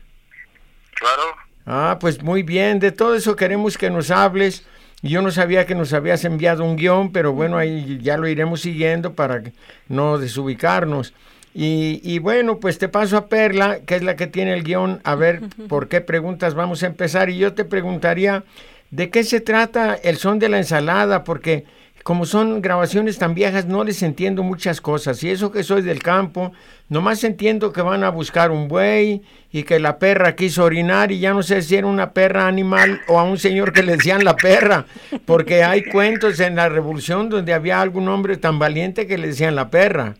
Claro. 0.95 1.23
Ah, 1.67 1.99
pues 2.01 2.23
muy 2.23 2.45
bien. 2.45 2.79
De 2.79 2.93
todo 2.93 3.17
eso 3.17 3.35
queremos 3.35 3.77
que 3.77 3.91
nos 3.91 4.13
hables. 4.13 4.65
Yo 5.03 5.23
no 5.23 5.31
sabía 5.31 5.67
que 5.67 5.75
nos 5.75 5.93
habías 5.93 6.25
enviado 6.25 6.65
un 6.65 6.77
guion, 6.77 7.11
pero 7.13 7.33
bueno, 7.33 7.57
ahí 7.57 7.99
ya 8.03 8.17
lo 8.17 8.29
iremos 8.29 8.61
siguiendo 8.61 9.15
para 9.15 9.43
no 9.89 10.19
desubicarnos. 10.19 11.15
Y, 11.55 12.01
y, 12.05 12.19
bueno, 12.19 12.61
pues 12.61 12.79
te 12.79 12.89
paso 12.89 13.17
a 13.17 13.29
Perla, 13.29 13.81
que 13.81 13.97
es 13.97 14.03
la 14.03 14.15
que 14.15 14.27
tiene 14.27 14.53
el 14.53 14.63
guion, 14.63 15.01
a 15.03 15.15
ver 15.15 15.41
por 15.69 15.89
qué 15.89 16.01
preguntas 16.01 16.55
vamos 16.55 16.83
a 16.83 16.87
empezar. 16.87 17.31
Y 17.31 17.39
yo 17.39 17.55
te 17.55 17.65
preguntaría, 17.65 18.45
¿de 18.91 19.11
qué 19.11 19.25
se 19.25 19.41
trata 19.41 19.95
el 19.95 20.17
son 20.17 20.39
de 20.39 20.49
la 20.49 20.59
ensalada? 20.59 21.25
Porque 21.25 21.65
como 22.03 22.25
son 22.25 22.63
grabaciones 22.63 23.19
tan 23.19 23.35
viejas, 23.35 23.67
no 23.67 23.85
les 23.85 24.03
entiendo 24.03 24.43
muchas 24.43 24.81
cosas. 24.81 25.23
Y 25.23 25.31
eso 25.31 25.53
que 25.53 25.63
soy 25.63 25.83
del 25.83 26.03
campo, 26.03 26.53
nomás 26.89 27.23
entiendo 27.25 27.73
que 27.73 27.83
van 27.83 28.05
a 28.05 28.11
buscar 28.11 28.51
un 28.51 28.69
buey 28.69 29.23
y 29.53 29.65
que 29.65 29.79
la 29.79 29.99
perra 29.99 30.35
quiso 30.35 30.65
orinar 30.65 31.13
y 31.13 31.21
ya 31.21 31.35
no 31.35 31.43
sé 31.43 31.63
si 31.63 31.77
era 31.77 31.87
una 31.87 32.13
perra 32.13 32.47
animal 32.47 33.03
o 33.09 33.19
a 33.19 33.25
un 33.25 33.39
señor 33.39 33.73
que 33.73 33.83
le 33.83 33.97
decían 33.97 34.25
la 34.25 34.37
perra, 34.37 34.87
porque 35.27 35.63
hay 35.63 35.85
cuentos 35.85 36.41
en 36.41 36.57
la 36.57 36.69
revolución 36.69 37.29
donde 37.29 37.53
había 37.53 37.81
algún 37.81 38.09
hombre 38.09 38.37
tan 38.37 38.59
valiente 38.59 39.07
que 39.07 39.19
le 39.19 39.29
decían 39.29 39.55
la 39.55 39.71
perra. 39.71 40.17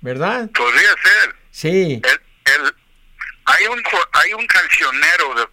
¿Verdad? 0.00 0.50
Podría 0.50 0.90
ser. 1.02 1.34
Sí. 1.50 2.02
hay, 3.44 3.66
un, 3.66 3.82
hay 4.12 4.32
un 4.32 4.46
cancionero 4.46 5.34
del 5.34 5.48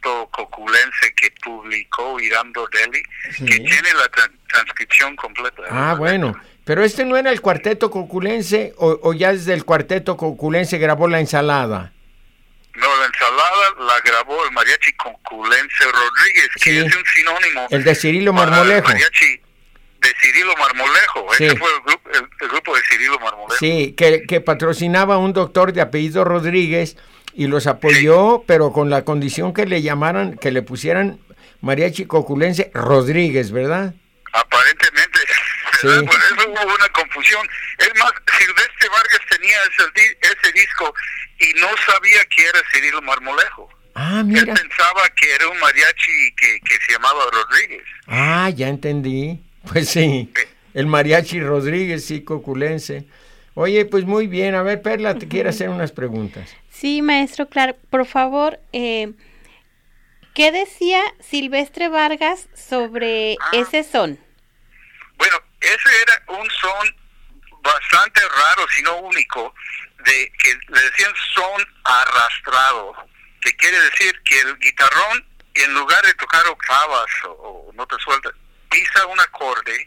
coculense 0.00 1.14
que 1.16 1.30
publicó 1.42 2.18
Irando 2.20 2.68
Deli, 2.72 3.02
que 3.38 3.58
tiene 3.58 3.94
la 3.94 4.08
transcripción 4.48 5.16
completa. 5.16 5.62
Ah, 5.70 5.94
bueno. 5.98 6.34
Pero 6.64 6.84
este 6.84 7.04
no 7.04 7.16
era 7.16 7.32
el 7.32 7.40
cuarteto 7.40 7.90
coculense 7.90 8.74
o, 8.76 9.12
ya 9.12 9.32
desde 9.32 9.54
el 9.54 9.64
cuarteto 9.64 10.16
coculense 10.16 10.78
grabó 10.78 11.08
la 11.08 11.18
ensalada. 11.18 11.92
No, 12.74 12.96
la 12.96 13.06
ensalada 13.06 13.74
la 13.80 14.00
grabó 14.04 14.44
el 14.44 14.52
mariachi 14.52 14.92
Conculense 14.92 15.84
Rodríguez, 15.84 16.48
que 16.62 16.78
es 16.78 16.96
un 16.96 17.04
sinónimo. 17.04 17.66
El 17.70 17.82
de 17.82 17.94
Cirilo 17.94 18.32
Marmolejo. 18.32 18.86
mariachi 18.86 19.40
de 20.00 20.14
Cirilo 20.20 20.54
Marmolejo. 20.56 21.32
Ese 21.34 21.56
fue 21.56 21.68
el 21.74 21.82
grupo, 21.82 22.10
el, 22.40 22.48
grupo, 22.48 22.76
de 22.76 22.82
Cirilo 22.88 23.18
Marmolejo. 23.18 23.56
Sí, 23.58 23.94
que, 23.96 24.22
que 24.22 24.40
patrocinaba 24.40 25.18
un 25.18 25.32
doctor 25.32 25.72
de 25.72 25.80
apellido 25.80 26.24
Rodríguez 26.24 26.96
y 27.40 27.46
los 27.46 27.66
apoyó, 27.66 28.44
pero 28.46 28.70
con 28.70 28.90
la 28.90 29.02
condición 29.02 29.54
que 29.54 29.64
le 29.64 29.80
llamaran, 29.80 30.36
que 30.36 30.50
le 30.50 30.60
pusieran 30.60 31.18
mariachi 31.62 32.04
coculense 32.04 32.70
Rodríguez, 32.74 33.50
¿verdad? 33.50 33.94
Aparentemente. 34.30 35.20
Por 35.80 35.90
eso 35.90 36.50
hubo 36.50 36.74
una 36.74 36.88
confusión. 36.90 37.48
Es 37.78 37.88
más, 37.98 38.12
Silvestre 38.38 38.88
Vargas 38.90 39.20
tenía 39.30 39.56
ese, 39.72 40.18
ese 40.20 40.52
disco 40.52 40.92
y 41.38 41.58
no 41.58 41.68
sabía 41.86 42.22
que 42.26 42.44
era 42.44 42.60
Cirilo 42.74 43.00
Marmolejo. 43.00 43.70
Ah, 43.94 44.22
mira. 44.22 44.40
Él 44.40 44.60
pensaba 44.60 45.08
que 45.16 45.34
era 45.34 45.48
un 45.48 45.58
mariachi 45.60 46.34
que, 46.36 46.60
que 46.60 46.74
se 46.86 46.92
llamaba 46.92 47.24
Rodríguez. 47.32 47.84
Ah, 48.06 48.50
ya 48.50 48.68
entendí. 48.68 49.40
Pues 49.66 49.88
sí, 49.88 50.30
el 50.74 50.86
mariachi 50.86 51.40
Rodríguez, 51.40 52.04
sí, 52.04 52.22
coculense. 52.22 53.06
Oye, 53.54 53.86
pues 53.86 54.04
muy 54.04 54.26
bien. 54.26 54.54
A 54.54 54.62
ver, 54.62 54.82
Perla, 54.82 55.14
te 55.14 55.26
quiero 55.26 55.48
hacer 55.48 55.70
unas 55.70 55.92
preguntas. 55.92 56.54
Sí, 56.80 57.02
maestro, 57.02 57.46
claro. 57.46 57.76
Por 57.90 58.06
favor, 58.06 58.58
eh, 58.72 59.12
¿qué 60.34 60.50
decía 60.50 61.02
Silvestre 61.20 61.90
Vargas 61.90 62.48
sobre 62.54 63.36
ah. 63.38 63.50
ese 63.52 63.84
son? 63.84 64.18
Bueno, 65.16 65.36
ese 65.60 66.02
era 66.02 66.22
un 66.28 66.48
son 66.48 66.96
bastante 67.60 68.22
raro, 68.22 68.66
si 68.74 68.82
no 68.82 68.96
único, 68.96 69.54
de 70.06 70.32
que 70.42 70.58
le 70.68 70.80
decían 70.80 71.12
son 71.34 71.66
arrastrado, 71.84 72.94
que 73.42 73.54
quiere 73.56 73.78
decir 73.80 74.18
que 74.24 74.40
el 74.40 74.58
guitarrón, 74.58 75.26
en 75.52 75.74
lugar 75.74 76.02
de 76.06 76.14
tocar 76.14 76.46
octavas 76.48 77.10
o, 77.26 77.70
notas 77.74 78.00
sueltas, 78.02 78.32
pisa 78.70 79.04
un 79.04 79.20
acorde 79.20 79.86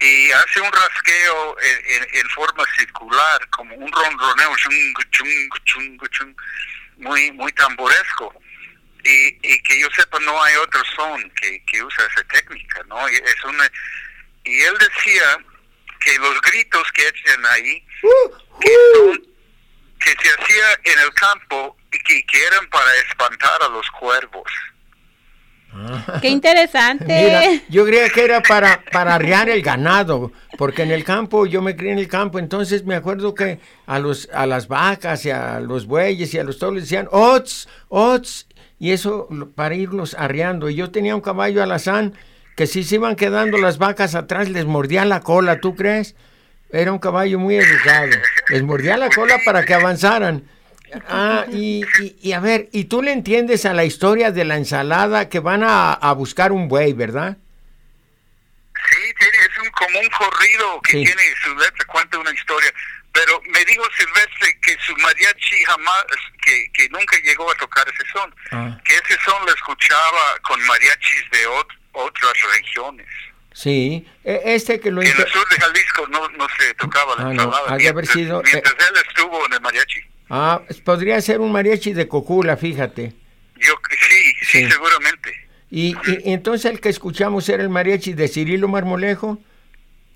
y 0.00 0.30
hace 0.30 0.60
un 0.60 0.72
rasqueo 0.72 1.56
en, 1.60 2.28
forma 2.30 2.64
circular, 2.76 3.48
como 3.50 3.74
un 3.74 3.90
ronroneo, 3.90 4.54
muy, 6.98 7.32
muy 7.32 7.52
tamboresco. 7.52 8.34
Y, 9.04 9.28
y, 9.42 9.62
que 9.62 9.80
yo 9.80 9.88
sepa, 9.96 10.18
no 10.20 10.42
hay 10.42 10.54
otro 10.56 10.82
son 10.96 11.30
que, 11.30 11.62
que 11.66 11.82
usa 11.82 12.04
esa 12.06 12.22
técnica, 12.24 12.82
¿no? 12.88 13.08
Y, 13.08 13.14
es 13.14 13.44
una, 13.44 13.70
y 14.44 14.60
él 14.60 14.74
decía 14.78 15.38
que 16.00 16.18
los 16.18 16.40
gritos 16.42 16.92
que 16.92 17.08
echan 17.08 17.46
ahí, 17.46 17.86
que, 18.60 19.22
que 20.00 20.22
se 20.22 20.34
hacía 20.34 20.80
en 20.84 20.98
el 21.00 21.12
campo 21.14 21.76
y 21.92 21.98
que, 22.00 22.24
que 22.26 22.46
eran 22.46 22.68
para 22.70 22.94
espantar 22.96 23.62
a 23.62 23.68
los 23.68 23.88
cuervos. 23.98 24.50
Qué 26.22 26.28
interesante. 26.28 27.62
yo 27.68 27.84
creía 27.84 28.08
que 28.08 28.24
era 28.24 28.42
para, 28.42 28.82
para 28.92 29.14
arriar 29.14 29.48
el 29.48 29.62
ganado, 29.62 30.32
porque 30.56 30.82
en 30.82 30.90
el 30.90 31.04
campo, 31.04 31.46
yo 31.46 31.62
me 31.62 31.76
crié 31.76 31.92
en 31.92 31.98
el 31.98 32.08
campo, 32.08 32.38
entonces 32.38 32.84
me 32.84 32.94
acuerdo 32.94 33.34
que 33.34 33.60
a, 33.86 33.98
los, 33.98 34.28
a 34.32 34.46
las 34.46 34.68
vacas 34.68 35.24
y 35.26 35.30
a 35.30 35.60
los 35.60 35.86
bueyes 35.86 36.32
y 36.34 36.38
a 36.38 36.44
los 36.44 36.58
toros 36.58 36.82
decían, 36.82 37.08
ots, 37.10 37.68
ots, 37.88 38.46
y 38.78 38.92
eso 38.92 39.28
para 39.54 39.74
irlos 39.74 40.14
arriando. 40.18 40.70
Y 40.70 40.76
yo 40.76 40.90
tenía 40.90 41.14
un 41.14 41.20
caballo 41.20 41.62
alazán 41.62 42.14
que 42.56 42.66
si 42.66 42.84
se 42.84 42.96
iban 42.96 43.16
quedando 43.16 43.58
las 43.58 43.78
vacas 43.78 44.14
atrás, 44.14 44.48
les 44.48 44.66
mordía 44.66 45.04
la 45.04 45.20
cola, 45.20 45.60
¿tú 45.60 45.74
crees? 45.74 46.14
Era 46.70 46.92
un 46.92 46.98
caballo 46.98 47.38
muy 47.38 47.56
educado. 47.56 48.10
Les 48.50 48.62
mordía 48.62 48.96
la 48.96 49.10
cola 49.10 49.38
para 49.44 49.64
que 49.64 49.74
avanzaran. 49.74 50.44
Ah, 51.08 51.44
y, 51.50 51.84
y, 52.20 52.32
a 52.32 52.40
ver, 52.40 52.68
¿y 52.72 52.84
tú 52.84 53.02
le 53.02 53.12
entiendes 53.12 53.66
a 53.66 53.74
la 53.74 53.84
historia 53.84 54.30
de 54.30 54.44
la 54.44 54.56
ensalada 54.56 55.28
que 55.28 55.40
van 55.40 55.62
a, 55.62 55.92
a 55.92 56.12
buscar 56.12 56.52
un 56.52 56.68
buey, 56.68 56.92
verdad? 56.92 57.36
Sí, 58.90 59.14
es 59.20 59.58
un, 59.62 59.70
como 59.70 59.98
un 60.00 60.08
corrido 60.08 60.80
que 60.82 60.92
tiene 60.92 61.22
su 61.42 61.54
letra, 61.56 61.84
cuenta 61.86 62.18
una 62.18 62.32
historia. 62.32 62.72
Pero 63.12 63.40
me 63.50 63.64
dijo 63.64 63.82
Silvestre 63.96 64.60
que 64.62 64.76
su 64.86 64.96
mariachi 64.96 65.64
jamás, 65.64 66.04
que, 66.44 66.70
que 66.72 66.88
nunca 66.90 67.16
llegó 67.24 67.50
a 67.50 67.54
tocar 67.56 67.86
ese 67.88 68.04
son. 68.12 68.34
Ah. 68.52 68.78
Que 68.84 68.94
ese 68.94 69.18
son 69.24 69.44
lo 69.44 69.52
escuchaba 69.52 70.38
con 70.42 70.60
mariachis 70.66 71.30
de 71.30 71.46
otras 71.92 72.32
regiones. 72.54 73.06
Sí, 73.52 74.06
e, 74.24 74.42
este 74.44 74.78
que 74.78 74.90
lo... 74.90 75.02
En 75.02 75.08
el 75.08 75.28
sur 75.28 75.48
de 75.48 75.56
Jalisco 75.56 76.06
no, 76.08 76.28
no 76.30 76.46
se 76.58 76.74
tocaba 76.74 77.16
la 77.16 77.26
ah, 77.26 77.32
ensalada. 77.32 77.76
mientras, 77.76 77.90
haber 77.90 78.06
sido, 78.06 78.42
mientras 78.42 78.74
él 78.88 78.96
estuvo 79.08 79.46
en 79.46 79.52
el 79.54 79.60
mariachi. 79.60 80.00
Ah, 80.30 80.62
podría 80.84 81.20
ser 81.20 81.40
un 81.40 81.52
mariachi 81.52 81.92
de 81.92 82.06
Cocula, 82.06 82.56
fíjate. 82.56 83.14
Yo 83.56 83.72
sí, 83.90 84.34
sí, 84.42 84.70
seguramente. 84.70 85.30
Y, 85.70 85.88
y, 85.88 86.32
entonces 86.32 86.70
el 86.70 86.80
que 86.80 86.88
escuchamos 86.88 87.48
era 87.48 87.62
el 87.62 87.68
mariachi 87.68 88.12
de 88.12 88.28
Cirilo 88.28 88.68
Marmolejo. 88.68 89.38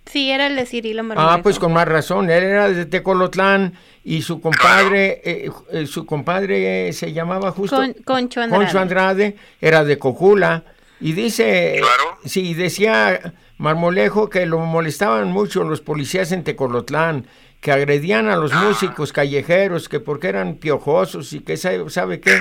Sí, 0.07 0.31
era 0.31 0.47
el 0.47 0.57
de 0.57 0.67
Cirilo 0.67 1.03
Marmolejo. 1.03 1.35
Ah, 1.39 1.43
pues 1.43 1.59
con 1.59 1.73
más 1.73 1.87
razón, 1.89 2.31
él 2.31 2.43
era 2.43 2.69
de 2.69 2.87
Tecolotlán 2.87 3.75
y 4.05 4.23
su 4.23 4.41
compadre, 4.41 5.21
eh, 5.25 5.51
eh, 5.71 5.87
su 5.87 6.05
compadre 6.05 6.89
eh, 6.89 6.93
se 6.93 7.13
llamaba 7.13 7.53
justo 7.53 7.81
Concho 8.05 8.41
Andrade. 8.41 8.65
Concho 8.65 8.81
Andrade, 8.81 9.37
era 9.61 9.85
de 9.85 9.99
Cocula 9.99 10.65
y 11.01 11.13
dice, 11.13 11.77
claro. 11.79 12.19
sí, 12.25 12.55
decía 12.55 13.35
Marmolejo 13.59 14.29
que 14.29 14.47
lo 14.47 14.59
molestaban 14.59 15.31
mucho 15.31 15.65
los 15.65 15.81
policías 15.81 16.33
en 16.33 16.45
Tecolotlán 16.45 17.27
que 17.63 17.71
agredían 17.71 18.29
a 18.29 18.35
los 18.35 18.53
músicos 18.53 19.13
callejeros, 19.13 19.89
que 19.89 20.01
porque 20.01 20.27
eran 20.27 20.57
piojosos 20.57 21.33
y 21.33 21.41
que 21.41 21.57
sabe, 21.57 21.89
sabe 21.91 22.21
qué. 22.21 22.41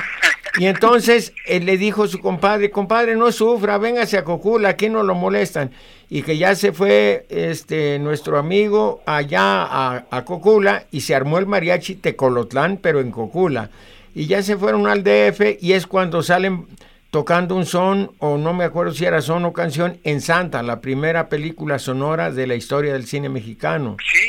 Y 0.58 0.66
entonces 0.66 1.32
él 1.46 1.68
le 1.68 1.78
dijo 1.78 2.04
a 2.04 2.08
su 2.08 2.20
compadre, 2.20 2.72
compadre, 2.72 3.16
no 3.16 3.32
sufra, 3.32 3.78
véngase 3.78 4.18
a 4.18 4.24
Cocula, 4.24 4.70
aquí 4.70 4.90
no 4.90 5.04
lo 5.04 5.14
molestan. 5.14 5.72
Y 6.10 6.24
que 6.24 6.40
ya 6.40 6.56
se 6.56 6.74
fue 6.74 7.28
este 7.30 8.00
nuestro 8.00 8.40
amigo 8.40 9.04
allá 9.06 9.64
a, 9.64 10.06
a 10.10 10.26
Cocula 10.26 10.86
y 10.90 11.02
se 11.02 11.14
armó 11.14 11.38
el 11.38 11.46
mariachi 11.46 11.96
Tecolotlán, 11.96 12.78
pero 12.78 13.00
en 13.00 13.12
Cocula. 13.12 13.70
Y 14.16 14.26
ya 14.26 14.42
se 14.42 14.58
fueron 14.58 14.88
al 14.88 15.04
DF 15.04 15.62
y 15.62 15.74
es 15.74 15.86
cuando 15.86 16.24
salen 16.24 16.66
tocando 17.12 17.56
un 17.56 17.66
son, 17.66 18.12
o 18.20 18.38
no 18.38 18.54
me 18.54 18.64
acuerdo 18.64 18.94
si 18.94 19.04
era 19.04 19.22
son 19.22 19.44
o 19.44 19.52
canción, 19.52 20.00
en 20.06 20.22
Santa, 20.22 20.64
la 20.64 20.80
primera 20.80 21.28
película 21.28 21.78
sonora 21.78 22.32
de 22.32 22.48
la 22.48 22.56
historia 22.56 22.94
del 22.94 23.06
cine 23.06 23.28
mexicano. 23.28 23.98
Sí, 24.00 24.21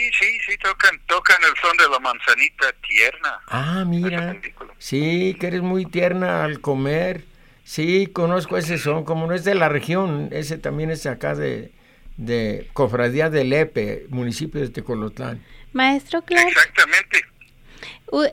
tocan, 0.63 1.01
tocan 1.07 1.37
el 1.43 1.61
son 1.61 1.77
de 1.77 1.89
la 1.91 1.99
manzanita 1.99 2.73
tierna. 2.89 3.41
Ah, 3.49 3.85
mira. 3.87 4.37
Sí, 4.79 5.37
que 5.39 5.49
eres 5.49 5.63
muy 5.63 5.85
tierna 5.87 6.45
al 6.45 6.61
comer. 6.61 7.25
Sí, 7.65 8.07
conozco 8.07 8.57
ese 8.57 8.79
son, 8.79 9.05
como 9.05 9.27
no 9.27 9.35
es 9.35 9.45
de 9.45 9.55
la 9.55 9.69
región, 9.69 10.29
ese 10.33 10.59
también 10.59 10.91
es 10.91 11.07
acá 11.07 11.35
de, 11.35 11.73
de 12.17 12.69
Cofradía 12.73 13.31
de 13.31 13.45
Lepe, 13.45 14.07
municipio 14.09 14.61
de 14.61 14.69
Tecolotlán. 14.69 15.45
Maestro 15.73 16.23
Clark. 16.23 16.49
Exactamente. 16.49 17.25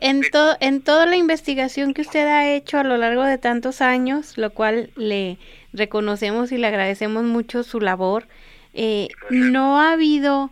En, 0.02 0.24
en 0.60 0.82
toda 0.82 1.06
la 1.06 1.16
investigación 1.16 1.94
que 1.94 2.02
usted 2.02 2.28
ha 2.28 2.52
hecho 2.52 2.80
a 2.80 2.84
lo 2.84 2.98
largo 2.98 3.24
de 3.24 3.38
tantos 3.38 3.82
años, 3.82 4.38
lo 4.38 4.50
cual 4.50 4.92
le 4.96 5.38
reconocemos 5.72 6.52
y 6.52 6.58
le 6.58 6.68
agradecemos 6.68 7.24
mucho 7.24 7.64
su 7.64 7.80
labor, 7.80 8.28
eh, 8.74 9.08
¿no 9.30 9.80
ha 9.80 9.94
habido 9.94 10.52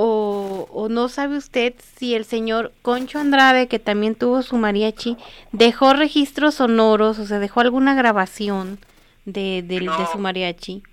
o, 0.00 0.68
o, 0.70 0.88
no 0.88 1.08
sabe 1.08 1.36
usted 1.36 1.74
si 1.98 2.14
el 2.14 2.24
señor 2.24 2.72
Concho 2.82 3.18
Andrade, 3.18 3.66
que 3.66 3.80
también 3.80 4.14
tuvo 4.14 4.42
su 4.42 4.56
mariachi, 4.56 5.16
dejó 5.50 5.92
registros 5.92 6.54
sonoros, 6.54 7.18
o 7.18 7.26
sea, 7.26 7.40
dejó 7.40 7.62
alguna 7.62 7.96
grabación 7.96 8.78
de, 9.24 9.62
de, 9.64 9.80
de 9.80 10.06
su 10.12 10.18
mariachi? 10.18 10.84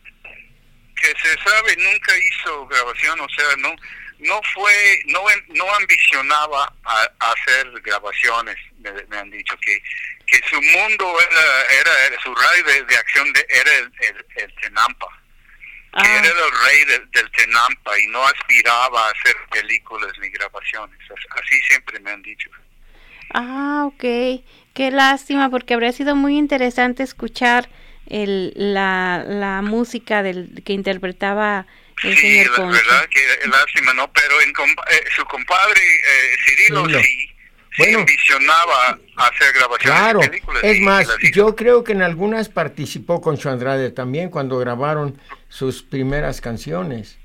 Que 0.95 1.07
se 1.07 1.37
sabe, 1.37 1.77
nunca 1.77 2.13
hizo 2.17 2.65
grabación, 2.65 3.19
o 3.19 3.29
sea, 3.29 3.55
no 3.57 3.75
no 4.17 4.41
fue, 4.55 5.03
no, 5.07 5.21
no 5.49 5.75
ambicionaba 5.75 6.73
a, 6.85 7.09
hacer 7.19 7.69
grabaciones, 7.81 8.55
me, 8.79 9.17
han 9.17 9.29
dicho 9.29 9.55
que, 9.57 9.83
que 10.25 10.39
su 10.49 10.59
mundo 10.59 11.15
era, 11.19 12.07
era, 12.07 12.21
su 12.23 12.33
radio 12.33 12.85
de, 12.87 12.95
acción 12.95 13.31
de, 13.33 13.45
era 13.49 13.71
el, 13.75 13.91
el, 14.37 14.55
Tenampa, 14.61 15.07
que 16.03 16.07
ah. 16.09 16.19
era 16.19 16.27
el 16.27 16.35
rey 16.35 16.99
del 17.13 17.31
Tenampa 17.31 17.99
y 17.99 18.07
no 18.07 18.25
aspiraba 18.25 19.07
a 19.07 19.11
hacer 19.11 19.35
películas 19.51 20.11
ni 20.21 20.29
grabaciones, 20.29 20.99
así 21.29 21.61
siempre 21.67 21.99
me 21.99 22.11
han 22.11 22.21
dicho. 22.21 22.49
Ah, 23.33 23.83
ok, 23.85 24.43
qué 24.73 24.91
lástima 24.91 25.49
porque 25.49 25.73
habría 25.73 25.91
sido 25.91 26.15
muy 26.15 26.37
interesante 26.37 27.03
escuchar 27.03 27.69
el, 28.07 28.53
la, 28.55 29.23
la 29.25 29.61
música 29.61 30.21
del 30.21 30.61
que 30.63 30.73
interpretaba 30.73 31.65
sí, 32.01 32.43
la 32.43 32.65
verdad 32.65 33.09
que 33.09 33.47
lástima, 33.47 33.93
¿no? 33.93 34.11
Pero 34.11 34.41
en, 34.41 34.49
eh, 34.49 35.03
su 35.15 35.23
compadre 35.25 35.81
eh, 35.81 36.35
Cirilo, 36.45 36.87
sí, 37.01 37.34
bueno, 37.77 37.99
ambicionaba 37.99 38.99
hacer 39.17 39.53
grabaciones 39.53 39.99
claro, 39.99 40.19
de 40.19 40.29
películas. 40.29 40.63
Es 40.63 40.79
más, 40.81 41.07
yo 41.33 41.55
creo 41.55 41.83
que 41.83 41.93
en 41.93 42.01
algunas 42.01 42.49
participó 42.49 43.21
con 43.21 43.37
su 43.37 43.49
Andrade 43.49 43.91
también 43.91 44.29
cuando 44.29 44.57
grabaron 44.57 45.19
sus 45.49 45.83
primeras 45.83 46.41
canciones. 46.41 47.17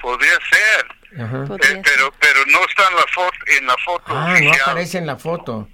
Podría 0.00 0.38
ser. 0.50 1.20
Ajá. 1.22 1.44
Eh, 1.44 1.82
pero 1.84 2.12
pero 2.18 2.40
no 2.46 2.64
está 2.66 2.88
en 2.88 2.96
la 2.96 3.06
foto 3.12 3.36
en 3.58 3.66
la 3.66 3.76
foto 3.84 4.04
ah 4.06 4.40
no 4.40 4.50
aparece 4.50 4.96
en 4.96 5.06
la 5.06 5.16
foto 5.16 5.68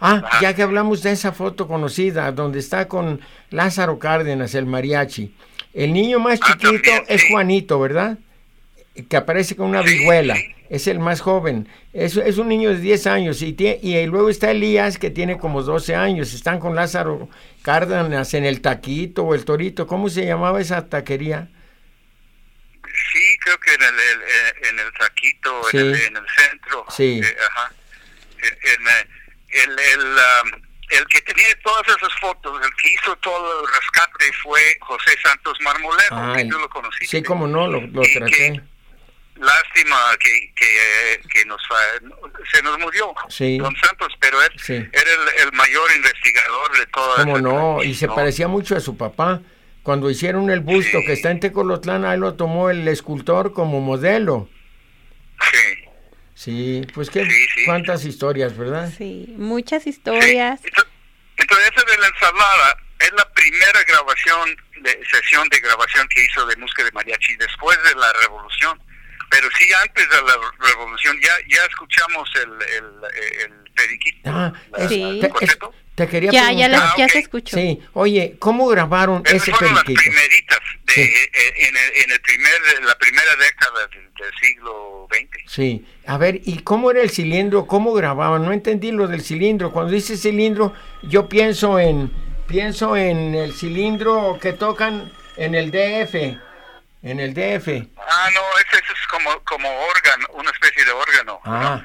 Ah, 0.00 0.38
ya 0.42 0.54
que 0.54 0.62
hablamos 0.62 1.02
de 1.02 1.12
esa 1.12 1.32
foto 1.32 1.66
conocida, 1.66 2.30
donde 2.32 2.58
está 2.58 2.86
con 2.86 3.20
Lázaro 3.50 3.98
Cárdenas, 3.98 4.54
el 4.54 4.66
mariachi. 4.66 5.34
El 5.72 5.92
niño 5.92 6.18
más 6.18 6.38
ah, 6.42 6.46
chiquito 6.46 6.90
es 7.08 7.24
Juanito, 7.30 7.80
¿verdad? 7.80 8.18
Que 9.08 9.16
aparece 9.16 9.56
con 9.56 9.68
una 9.68 9.82
vihuela. 9.82 10.36
Es 10.70 10.86
el 10.86 10.98
más 10.98 11.20
joven. 11.20 11.68
Es, 11.92 12.16
es 12.16 12.38
un 12.38 12.48
niño 12.48 12.70
de 12.70 12.80
10 12.80 13.06
años. 13.06 13.42
Y, 13.42 13.56
y 13.58 14.06
luego 14.06 14.28
está 14.28 14.50
Elías, 14.50 14.98
que 14.98 15.10
tiene 15.10 15.38
como 15.38 15.62
12 15.62 15.94
años. 15.94 16.32
Están 16.34 16.58
con 16.58 16.74
Lázaro 16.74 17.28
Cárdenas 17.62 18.34
en 18.34 18.44
el 18.44 18.60
taquito 18.60 19.24
o 19.24 19.34
el 19.34 19.44
torito. 19.44 19.86
¿Cómo 19.86 20.08
se 20.08 20.26
llamaba 20.26 20.60
esa 20.60 20.88
taquería? 20.88 21.48
Sí, 23.12 23.38
creo 23.44 23.58
que 23.58 23.74
en 23.74 23.82
el, 23.82 24.68
en 24.68 24.78
el 24.78 24.92
taquito, 24.92 25.62
en, 25.72 25.78
el, 25.78 25.96
centro. 25.96 26.84
Sí. 26.90 27.20
Eh, 27.22 27.36
ajá. 27.50 27.72
el, 29.50 29.78
el, 29.78 30.00
um, 30.00 30.66
el 30.90 31.06
que 31.08 31.20
tenía 31.22 31.46
todas 31.62 31.88
esas 31.88 32.12
fotos, 32.20 32.60
el 32.64 32.74
que 32.76 32.92
hizo 32.92 33.16
todo 33.16 33.60
el 33.60 33.66
rescate 33.68 34.32
fue 34.42 34.60
José 34.80 35.16
Santos 35.22 35.58
Marmolejo, 35.62 36.34
que 36.34 36.44
tú 36.44 36.58
lo 36.58 36.68
conociste. 36.68 37.06
Sí, 37.06 37.22
como 37.22 37.46
no, 37.46 37.66
lo, 37.66 37.80
traté. 38.02 38.62
Lástima 39.38 39.96
que, 40.20 40.52
que, 40.54 41.44
nos 41.44 41.60
se 42.52 42.62
nos 42.62 42.78
murió 42.78 43.14
Don 43.58 43.76
Santos, 43.76 44.12
pero 44.20 44.42
él 44.42 44.90
era 44.92 45.10
el, 45.42 45.52
mayor 45.52 45.90
investigador 45.94 46.78
de 46.78 46.86
toda 46.86 47.24
Como 47.24 47.38
no, 47.38 47.82
y 47.82 47.94
se 47.94 48.08
parecía 48.08 48.48
mucho 48.48 48.76
a 48.76 48.80
su 48.80 48.96
papá. 48.96 49.40
Cuando 49.82 50.10
hicieron 50.10 50.50
el 50.50 50.60
busto 50.60 50.98
que 51.06 51.12
está 51.12 51.30
en 51.30 51.38
Tecolotlán, 51.38 52.04
ahí 52.04 52.18
lo 52.18 52.34
tomó 52.34 52.70
el 52.70 52.88
escultor 52.88 53.52
como 53.52 53.80
modelo. 53.80 54.48
Sí. 55.52 55.86
Sí, 56.34 56.86
pues 56.92 57.08
qué, 57.08 57.26
cuántas 57.64 58.04
historias, 58.04 58.56
¿verdad? 58.56 58.92
Sí, 58.96 59.34
muchas 59.38 59.86
historias. 59.86 60.60
Entonces, 61.36 61.70
esa 61.72 61.90
de 61.90 61.98
la 61.98 62.06
ensalada 62.08 62.76
es 62.98 63.12
la 63.12 63.32
primera 63.32 63.82
grabación, 63.84 64.56
de, 64.80 65.00
sesión 65.10 65.48
de 65.48 65.60
grabación 65.60 66.06
que 66.08 66.24
hizo 66.24 66.44
de 66.46 66.56
música 66.56 66.84
de 66.84 66.92
mariachi 66.92 67.36
después 67.36 67.78
de 67.84 67.94
la 67.94 68.12
revolución. 68.20 68.80
Pero 69.30 69.48
sí, 69.58 69.68
antes 69.82 70.08
de 70.08 70.16
la 70.22 70.36
revolución 70.58 71.18
ya 71.20 71.32
ya 71.48 71.64
escuchamos 71.64 72.28
el, 72.36 72.52
el, 72.62 73.44
el 73.44 73.72
periquito. 73.74 74.30
Ah, 74.30 74.52
sí. 74.88 75.20
Te 75.96 76.06
quería 76.08 76.30
ya, 76.30 76.46
preguntar. 76.48 76.70
Ya, 76.70 76.94
ya 76.98 77.08
se 77.08 77.18
escuchó. 77.20 77.56
Sí, 77.56 77.80
oye, 77.94 78.36
¿cómo 78.38 78.68
grabaron 78.68 79.22
ese 79.24 79.50
fueron 79.50 79.74
las 79.76 79.84
primeritas 79.84 80.58
de, 80.84 81.02
eh, 81.02 81.08
eh, 81.08 81.52
en, 81.56 81.76
el, 81.76 82.04
en 82.04 82.10
el 82.10 82.20
primer, 82.20 82.84
la 82.84 82.98
primera 82.98 83.34
década 83.36 83.88
del, 83.88 84.06
siglo 84.40 85.08
XX. 85.10 85.50
Sí, 85.50 85.86
a 86.06 86.18
ver, 86.18 86.40
¿y 86.44 86.58
cómo 86.58 86.90
era 86.90 87.00
el 87.00 87.10
cilindro? 87.10 87.66
¿Cómo 87.66 87.92
grababan? 87.94 88.44
No 88.44 88.52
entendí 88.52 88.90
lo 88.92 89.08
del 89.08 89.22
cilindro. 89.22 89.72
Cuando 89.72 89.92
dice 89.92 90.16
cilindro, 90.16 90.74
yo 91.02 91.28
pienso 91.28 91.78
en 91.78 92.10
pienso 92.46 92.96
en 92.96 93.34
el 93.34 93.52
cilindro 93.54 94.38
que 94.40 94.52
tocan 94.52 95.12
en 95.36 95.54
el 95.54 95.70
DF. 95.70 96.38
En 97.02 97.20
el 97.20 97.34
DF. 97.34 97.68
Ah, 97.98 98.30
no, 98.34 98.42
ese, 98.58 98.78
es 98.78 99.06
como, 99.10 99.42
como 99.44 99.68
órgano, 99.70 100.26
una 100.32 100.50
especie 100.50 100.84
de 100.84 100.90
órgano. 100.92 101.40
Ah 101.44 101.84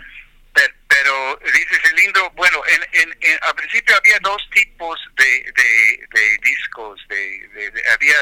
pero 1.02 1.39
dice 1.54 1.76
cilindro, 1.88 2.30
bueno, 2.32 2.62
en, 2.67 3.12
en, 3.21 3.39
al 3.41 3.56
principio 3.56 3.95
había 3.95 4.19
dos 4.21 4.41
tipos 4.54 5.00
de, 5.15 5.52
de, 5.56 6.38
discos, 6.43 7.00
de, 7.08 7.84
había, 7.93 8.15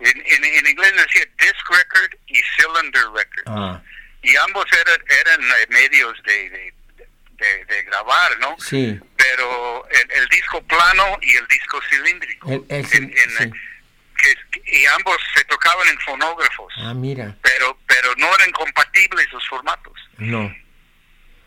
en, 0.00 0.44
en, 0.44 0.66
inglés 0.66 0.92
decía 0.94 1.26
disc 1.38 1.70
record 1.70 2.14
y 2.26 2.40
cylinder 2.56 3.02
record, 3.14 3.44
ah. 3.46 3.82
y 4.22 4.36
ambos 4.36 4.66
eran, 4.72 5.00
eran 5.20 5.68
medios 5.70 6.22
de, 6.24 6.72
de, 7.66 7.82
grabar, 7.84 8.38
¿no? 8.38 8.56
Sí. 8.58 8.98
Pero 9.16 9.88
el, 9.90 10.28
disco 10.28 10.62
plano 10.62 11.18
y 11.22 11.36
el 11.36 11.46
disco 11.48 11.80
cilíndrico. 11.90 12.48
Y 14.66 14.86
ambos 14.86 15.16
se 15.34 15.44
tocaban 15.44 15.88
en 15.88 15.98
fonógrafos. 16.00 16.72
Ah, 16.78 16.94
mira. 16.94 17.36
Pero, 17.42 17.78
pero 17.86 18.14
no 18.16 18.26
eran 18.34 18.50
compatibles 18.52 19.26
los 19.32 19.46
formatos. 19.48 19.94
No. 20.18 20.52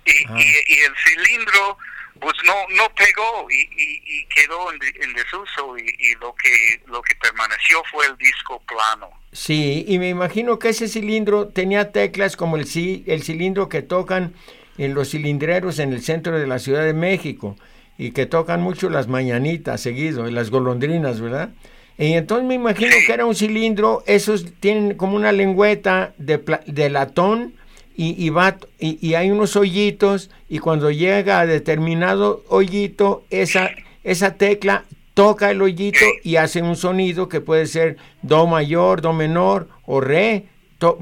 Ah. 0.09 0.39
y, 0.39 0.73
y, 0.73 0.79
el 0.79 0.93
cilindro 1.03 1.77
pues 2.19 2.35
no 2.45 2.53
no 2.75 2.83
pegó 2.95 3.47
y, 3.49 3.69
y, 3.77 4.25
quedó 4.25 4.71
en, 4.71 5.13
desuso 5.13 5.77
y, 5.77 6.15
lo 6.15 6.33
que 6.35 6.81
lo 6.87 7.01
que 7.01 7.15
permaneció 7.15 7.83
fue 7.91 8.05
el 8.05 8.17
disco 8.17 8.61
plano 8.67 9.09
sí 9.31 9.85
y 9.87 9.99
me 9.99 10.09
imagino 10.09 10.59
que 10.59 10.69
ese 10.69 10.87
cilindro 10.87 11.49
tenía 11.49 11.91
teclas 11.91 12.35
como 12.35 12.57
el 12.57 12.67
el 13.05 13.23
cilindro 13.23 13.69
que 13.69 13.81
tocan 13.81 14.33
en 14.77 14.93
los 14.93 15.11
cilindreros 15.11 15.79
en 15.79 15.93
el 15.93 16.01
centro 16.01 16.39
de 16.39 16.47
la 16.47 16.59
Ciudad 16.59 16.83
de 16.83 16.93
México 16.93 17.57
y 17.97 18.11
que 18.11 18.25
tocan 18.25 18.61
mucho 18.61 18.89
las 18.89 19.07
mañanitas 19.07 19.81
seguido 19.81 20.27
y 20.27 20.31
las 20.31 20.49
golondrinas 20.49 21.19
verdad 21.19 21.49
y 21.97 22.13
entonces 22.13 22.45
me 22.47 22.55
imagino 22.55 22.91
que 23.05 23.13
era 23.13 23.25
un 23.25 23.35
cilindro 23.35 24.03
esos 24.05 24.45
tienen 24.59 24.95
como 24.95 25.15
una 25.15 25.31
lengüeta 25.31 26.13
de, 26.17 26.41
de 26.65 26.89
latón 26.89 27.53
y, 27.97 28.23
y, 28.23 28.29
va, 28.29 28.57
y, 28.77 29.15
hay 29.15 29.31
unos 29.31 29.55
hoyitos 29.55 30.29
y 30.47 30.59
cuando 30.59 30.91
llega 30.91 31.39
a 31.39 31.47
determinado 31.47 32.43
hoyito, 32.47 33.25
esa, 33.31 33.71
esa 34.03 34.35
tecla 34.35 34.85
toca 35.15 35.49
el 35.49 35.63
hoyito 35.63 36.05
y 36.23 36.35
hace 36.35 36.61
un 36.61 36.75
sonido 36.75 37.27
que 37.27 37.41
puede 37.41 37.65
ser 37.65 37.97
do 38.21 38.45
mayor, 38.45 39.01
do 39.01 39.13
menor 39.13 39.67
o 39.87 39.99
re, 39.99 40.45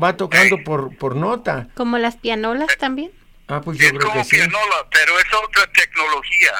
va 0.01 0.15
tocando 0.15 0.63
por, 0.63 0.95
por 0.97 1.17
nota. 1.17 1.67
Como 1.75 1.97
las 1.97 2.15
pianolas 2.15 2.69
también. 2.79 3.11
Ah, 3.49 3.59
pues 3.59 3.77
yo 3.77 3.87
es 3.87 3.91
creo 3.91 4.09
como 4.09 4.23
que 4.23 4.29
pianola, 4.29 4.87
pero 4.89 5.19
es 5.19 5.25
otra 5.33 5.69
tecnología. 5.73 6.51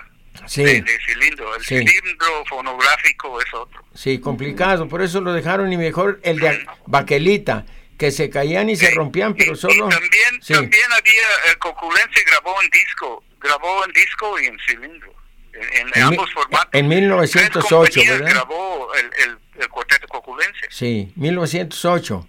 Sí. 0.47 0.63
De, 0.63 0.99
cilindro. 1.05 1.55
El 1.55 1.63
cilindro 1.63 2.45
fonográfico 2.47 3.41
es 3.41 3.53
otro. 3.53 3.83
Sí, 3.93 4.19
complicado. 4.19 4.87
Por 4.87 5.01
eso 5.01 5.21
lo 5.21 5.33
dejaron 5.33 5.71
y 5.71 5.77
mejor 5.77 6.19
el 6.23 6.39
de 6.39 6.65
baquelita 6.85 7.65
que 7.97 8.11
se 8.11 8.29
caían 8.29 8.69
y 8.69 8.75
se 8.75 8.91
rompían, 8.91 9.33
pero 9.35 9.55
solo... 9.55 9.87
también, 9.87 10.39
también 10.45 10.91
había, 10.91 11.23
el 11.49 11.57
Coculense 11.57 12.23
grabó 12.27 12.61
en 12.61 12.69
disco, 12.69 13.23
grabó 13.39 13.85
en 13.85 13.91
disco 13.93 14.39
y 14.39 14.47
en 14.47 14.59
cilindro, 14.67 15.13
en, 15.53 16.03
ambos 16.03 16.31
formatos. 16.33 16.69
En 16.73 16.87
1908, 16.87 18.01
¿verdad? 18.05 18.29
grabó 18.29 18.93
el, 18.95 19.05
el, 19.05 19.37
el, 19.61 19.69
cuarteto 19.69 20.07
Coculense. 20.09 20.67
Sí, 20.69 21.11
1908. 21.15 22.27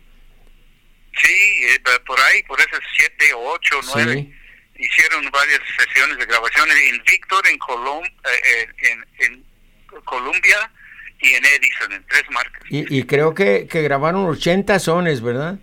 Sí, 1.21 1.65
eh, 1.65 1.81
por 2.07 2.21
ahí, 2.21 2.43
por 2.45 2.61
esas 2.61 2.81
siete, 2.97 3.33
ocho, 3.35 3.81
nueve. 3.95 4.31
Hicieron 4.79 5.31
varias 5.31 5.61
sesiones 5.79 6.19
de 6.19 6.27
grabaciones 6.27 6.77
en 6.91 7.03
Víctor, 7.05 7.47
en, 7.49 7.59
Colom 7.59 8.05
eh, 8.05 8.09
eh, 8.45 8.69
en, 8.79 9.05
en 9.19 9.45
Colombia, 10.05 10.71
y 11.21 11.33
en 11.33 11.45
Edison, 11.45 11.93
en 11.93 12.05
tres 12.07 12.25
marcas. 12.31 12.63
Y, 12.69 13.03
creo 13.05 13.35
que, 13.35 13.67
que, 13.69 13.83
grabaron 13.83 14.27
80 14.27 14.79
sones, 14.79 15.23
¿verdad? 15.23 15.59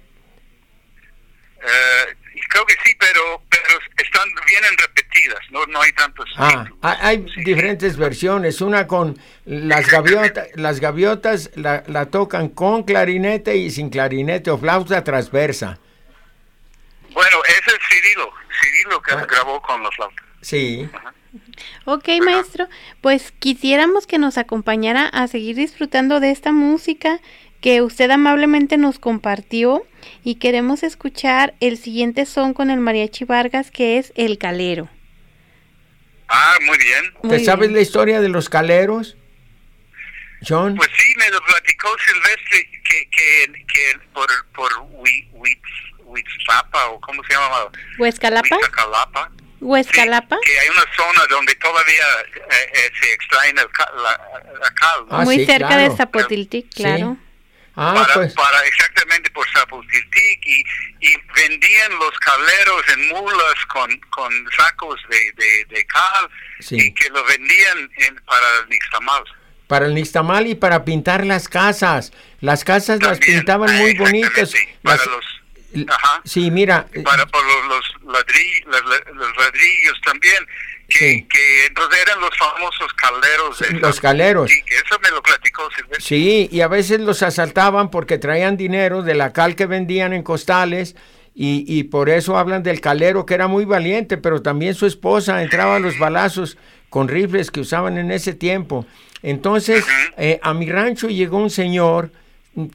Eh, 1.61 2.15
creo 2.49 2.65
que 2.65 2.75
sí, 2.83 2.95
pero, 2.99 3.41
pero 3.49 3.79
están 3.97 4.29
vienen 4.45 4.77
repetidas, 4.77 5.39
no, 5.51 5.65
no 5.67 5.81
hay 5.81 5.91
tantos. 5.93 6.29
Ah, 6.37 6.67
hay 6.81 7.25
diferentes 7.43 7.97
versiones. 7.97 8.61
Una 8.61 8.87
con 8.87 9.17
las 9.45 9.87
gaviotas, 9.87 10.47
las 10.55 10.79
gaviotas 10.79 11.51
la, 11.55 11.83
la, 11.87 12.07
tocan 12.07 12.49
con 12.49 12.83
clarinete 12.83 13.55
y 13.55 13.69
sin 13.69 13.89
clarinete 13.89 14.51
o 14.51 14.57
flauta 14.57 15.03
transversa. 15.03 15.79
Bueno, 17.13 17.37
ese 17.47 17.71
es 17.71 17.79
Cirilo, 17.89 18.31
Cirilo 18.61 19.01
que 19.01 19.13
ah. 19.13 19.25
grabó 19.29 19.61
con 19.61 19.83
la 19.83 19.91
flauta. 19.91 20.23
Sí. 20.41 20.89
Ok, 21.85 22.09
maestro, 22.23 22.67
pues 23.01 23.31
quisiéramos 23.31 24.05
que 24.05 24.19
nos 24.19 24.37
acompañara 24.37 25.07
a 25.07 25.27
seguir 25.27 25.55
disfrutando 25.55 26.19
de 26.19 26.31
esta 26.31 26.51
música 26.51 27.19
que 27.61 27.81
usted 27.81 28.11
amablemente 28.11 28.77
nos 28.77 28.99
compartió 28.99 29.85
y 30.23 30.35
queremos 30.35 30.83
escuchar 30.83 31.53
el 31.59 31.77
siguiente 31.77 32.25
son 32.25 32.53
con 32.53 32.69
el 32.69 32.79
mariachi 32.79 33.25
Vargas 33.25 33.71
que 33.71 33.97
es 33.97 34.11
El 34.15 34.37
Calero. 34.37 34.89
Ah, 36.27 36.57
muy 36.65 36.77
bien. 36.77 37.13
¿Te 37.29 37.43
sabes 37.43 37.71
la 37.71 37.79
historia 37.79 38.19
de 38.19 38.29
los 38.29 38.49
caleros? 38.49 39.17
John. 40.47 40.75
Pues 40.75 40.89
sí, 40.97 41.13
me 41.17 41.29
lo 41.29 41.39
platicó 41.41 41.87
Silvestre 42.05 42.69
que, 42.83 43.09
que, 43.09 43.65
que 43.73 43.99
por, 44.13 44.27
por 44.53 44.71
Huitzapa 46.13 46.87
o 46.87 46.99
cómo 47.01 47.23
se 47.23 47.33
llama? 47.33 47.69
Huescalapa. 47.97 48.55
Huescalapa 48.55 49.31
Huescalapa. 49.63 50.37
que 50.43 50.59
hay 50.59 50.69
una 50.69 50.85
zona 50.95 51.25
donde 51.29 51.55
todavía 51.55 52.03
eh, 52.35 52.71
eh, 52.73 52.91
se 53.01 53.13
extrae 53.13 53.49
el 53.49 53.55
la, 53.55 54.71
cal. 54.75 55.05
Ah, 55.09 55.21
Muy 55.23 55.45
cerca 55.45 55.77
de 55.77 55.95
Zapotiltic, 55.95 56.73
claro. 56.73 57.17
Ah, 57.75 57.93
para, 57.95 58.13
pues. 58.13 58.33
para, 58.33 58.59
exactamente 58.67 59.31
por 59.31 59.49
Zapotiltic 59.51 60.45
y, 60.45 60.63
y, 60.99 61.15
vendían 61.35 61.91
los 61.97 62.11
caleros 62.19 62.83
en 62.93 63.09
mulas 63.09 63.65
con, 63.67 63.97
con 64.11 64.31
sacos 64.55 64.99
de, 65.09 65.65
de, 65.73 65.85
cal 65.87 66.29
y 66.69 66.93
que 66.93 67.09
lo 67.09 67.23
vendían 67.25 67.89
para 68.25 68.45
el 68.61 68.69
nixtamal. 68.69 69.23
Para 69.65 69.85
el 69.87 69.95
nixtamal 69.95 70.45
y 70.45 70.53
para 70.53 70.85
pintar 70.85 71.25
las 71.25 71.47
casas. 71.49 72.11
Las 72.41 72.63
casas 72.63 73.01
las 73.01 73.17
pintaban 73.17 73.75
muy 73.75 73.95
bonitas. 73.95 74.53
Para 74.83 75.03
los 75.05 75.32
Sí, 76.23 76.51
mira. 76.51 76.87
Para 77.03 77.25
por 77.25 77.41
los, 77.45 77.67
los, 77.67 78.13
ladrillos, 78.13 78.65
los, 79.13 79.37
ladrillos 79.37 80.01
también. 80.05 80.45
Que, 80.87 81.25
que 81.27 81.65
entonces 81.65 81.99
eran 82.01 82.19
los 82.19 82.37
famosos 82.37 82.93
caleros. 82.93 83.59
De 83.59 83.71
los 83.79 83.99
caleros. 83.99 84.51
Sí, 84.51 84.61
eso 84.69 84.99
me 85.01 85.09
lo 85.09 85.23
platicó 85.23 85.63
Silvestre. 85.75 86.01
Sí, 86.01 86.49
y 86.51 86.61
a 86.61 86.67
veces 86.67 86.99
los 86.99 87.23
asaltaban 87.23 87.89
porque 87.89 88.17
traían 88.17 88.57
dinero 88.57 89.01
de 89.01 89.15
la 89.15 89.33
cal 89.33 89.55
que 89.55 89.65
vendían 89.65 90.13
en 90.13 90.23
costales. 90.23 90.95
Y, 91.35 91.65
y 91.67 91.85
por 91.85 92.09
eso 92.09 92.37
hablan 92.37 92.61
del 92.61 92.79
calero 92.79 93.25
que 93.25 93.33
era 93.33 93.47
muy 93.47 93.65
valiente, 93.65 94.17
pero 94.17 94.43
también 94.43 94.75
su 94.75 94.85
esposa 94.85 95.41
entraba 95.41 95.77
a 95.77 95.79
los 95.79 95.97
balazos 95.97 96.57
con 96.89 97.07
rifles 97.07 97.49
que 97.49 97.61
usaban 97.61 97.97
en 97.97 98.11
ese 98.11 98.35
tiempo. 98.35 98.85
Entonces, 99.23 99.83
eh, 100.17 100.39
a 100.43 100.53
mi 100.53 100.69
rancho 100.69 101.07
llegó 101.07 101.37
un 101.37 101.49
señor 101.49 102.11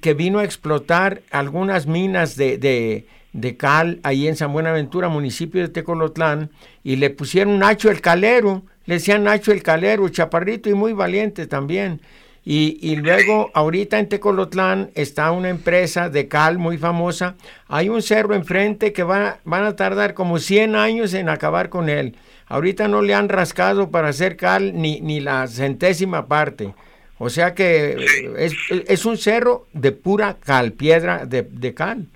que 0.01 0.15
vino 0.15 0.39
a 0.39 0.45
explotar 0.45 1.23
algunas 1.31 1.87
minas 1.87 2.37
de, 2.37 2.59
de, 2.59 3.07
de, 3.33 3.57
cal 3.57 4.01
ahí 4.03 4.27
en 4.27 4.37
San 4.37 4.53
Buenaventura, 4.53 5.09
municipio 5.09 5.63
de 5.63 5.69
Tecolotlán, 5.69 6.51
y 6.83 6.97
le 6.97 7.11
pusieron 7.11 7.59
Nacho 7.59 7.91
el 7.91 8.01
Calero, 8.01 8.63
le 8.87 8.95
decían 8.95 9.25
Nacho 9.25 9.53
el 9.53 9.63
Calero, 9.63 10.09
chaparrito 10.09 10.69
y 10.69 10.75
muy 10.75 10.93
valiente 10.93 11.47
también. 11.47 12.01
Y, 12.45 12.79
y, 12.81 12.97
luego, 12.97 13.51
ahorita 13.53 13.99
en 13.99 14.09
Tecolotlán 14.09 14.91
está 14.95 15.31
una 15.33 15.51
empresa 15.51 16.09
de 16.09 16.29
cal 16.29 16.57
muy 16.57 16.79
famosa. 16.79 17.35
Hay 17.67 17.91
un 17.91 18.01
cerro 18.01 18.35
enfrente 18.35 18.95
que 18.95 19.03
va, 19.03 19.39
van 19.45 19.65
a 19.65 19.77
tardar 19.77 20.15
como 20.15 20.39
100 20.39 20.75
años 20.75 21.13
en 21.13 21.29
acabar 21.29 21.69
con 21.69 21.91
él. 21.91 22.17
Ahorita 22.47 22.89
no 22.89 23.03
le 23.03 23.13
han 23.13 23.29
rascado 23.29 23.91
para 23.91 24.09
hacer 24.09 24.37
cal 24.37 24.73
ni, 24.75 25.03
ni 25.03 25.21
la 25.21 25.47
centésima 25.47 26.27
parte. 26.27 26.73
O 27.19 27.31
sea 27.31 27.55
que 27.55 27.97
es, 28.39 28.55
es, 28.71 29.05
un 29.05 29.19
cerro 29.19 29.67
de 29.73 29.93
pura 29.93 30.37
cal, 30.45 30.73
piedra 30.73 31.27
de, 31.27 31.43
de 31.43 31.75
cal. 31.75 32.07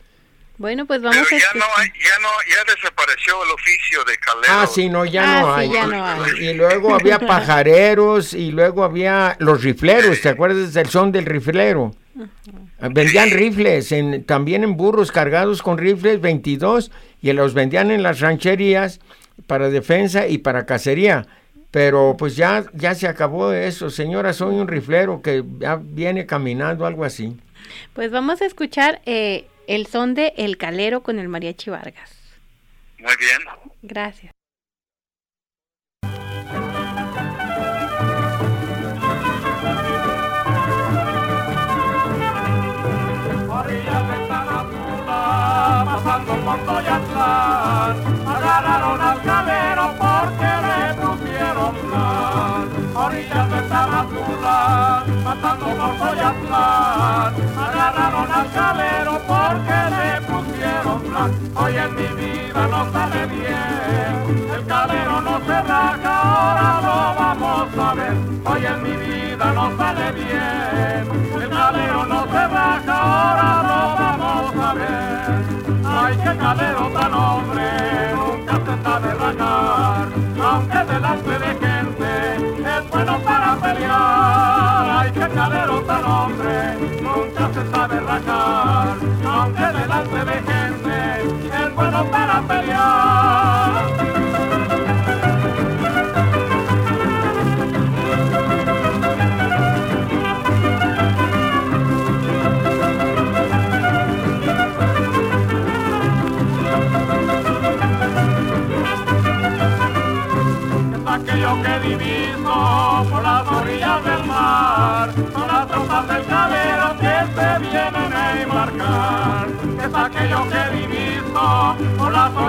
Bueno, 0.59 0.87
pues 0.87 1.03
vamos 1.03 1.27
Pero 1.29 1.41
ya 1.41 1.59
no, 1.59 1.65
hay, 1.77 1.89
ya 1.89 2.19
no, 2.21 2.29
ya 2.49 2.73
desapareció 2.73 3.43
el 3.43 3.51
oficio 3.51 4.05
de 4.05 4.17
calero. 4.19 4.47
Ah, 4.49 4.67
sí, 4.67 4.89
no, 4.89 5.05
ya, 5.05 5.39
Ah, 5.39 5.41
no, 5.41 5.55
sí, 5.55 5.61
hay. 5.61 5.73
ya 5.73 5.87
no 5.87 6.07
hay. 6.07 6.47
Y 6.47 6.55
luego 6.55 6.95
había 6.95 7.19
pajareros 7.27 8.33
y 8.33 8.53
luego 8.53 8.85
había 8.85 9.37
los 9.41 9.65
rifleros, 9.65 10.21
¿te 10.21 10.29
acuerdas 10.29 10.73
del 10.73 10.89
son 10.89 11.11
del 11.11 11.27
riflero? 11.27 11.97
Vendían 12.79 13.31
rifles, 13.31 13.91
en, 13.91 14.25
también 14.25 14.63
en 14.63 14.77
burros 14.77 15.11
cargados 15.11 15.63
con 15.63 15.79
rifles 15.79 16.21
22 16.21 16.93
y 17.23 17.33
los 17.33 17.55
vendían 17.55 17.91
en 17.91 18.05
las 18.05 18.21
rancherías 18.21 19.01
para 19.49 19.69
defensa 19.69 20.29
y 20.29 20.39
para 20.39 20.67
cacería. 20.67 21.27
Pero 21.73 22.17
pues 22.19 22.37
ya, 22.37 22.65
ya 22.75 22.95
se 22.95 23.09
acabó 23.09 23.51
eso. 23.53 23.89
Señora, 23.89 24.35
soy 24.35 24.57
un 24.57 24.69
riflero 24.69 25.23
que 25.23 25.43
ya 25.59 25.77
viene 25.77 26.27
caminando, 26.27 26.85
algo 26.85 27.03
así. 27.03 27.35
Pues 27.95 28.11
vamos 28.11 28.43
a 28.43 28.45
escuchar 28.45 29.01
eh, 29.07 29.47
el 29.67 29.87
son 29.87 30.15
de 30.15 30.35
El 30.37 30.59
Calero 30.59 31.03
con 31.03 31.19
el 31.19 31.29
Mariachi 31.29 31.71
Vargas. 31.71 32.13
Muy 32.99 33.15
bien. 33.19 33.41
Gracias. 33.83 34.33
Pasando 45.85 46.35
por 46.45 46.65
Hoy 61.23 61.77
en 61.77 61.95
mi 61.95 62.09
vida 62.21 62.67
no 62.67 62.93
sale 62.93 63.27
bien, 63.27 64.51
el 64.57 64.67
calero 64.67 65.21
no 65.21 65.39
se 65.39 65.63
raja, 65.63 66.32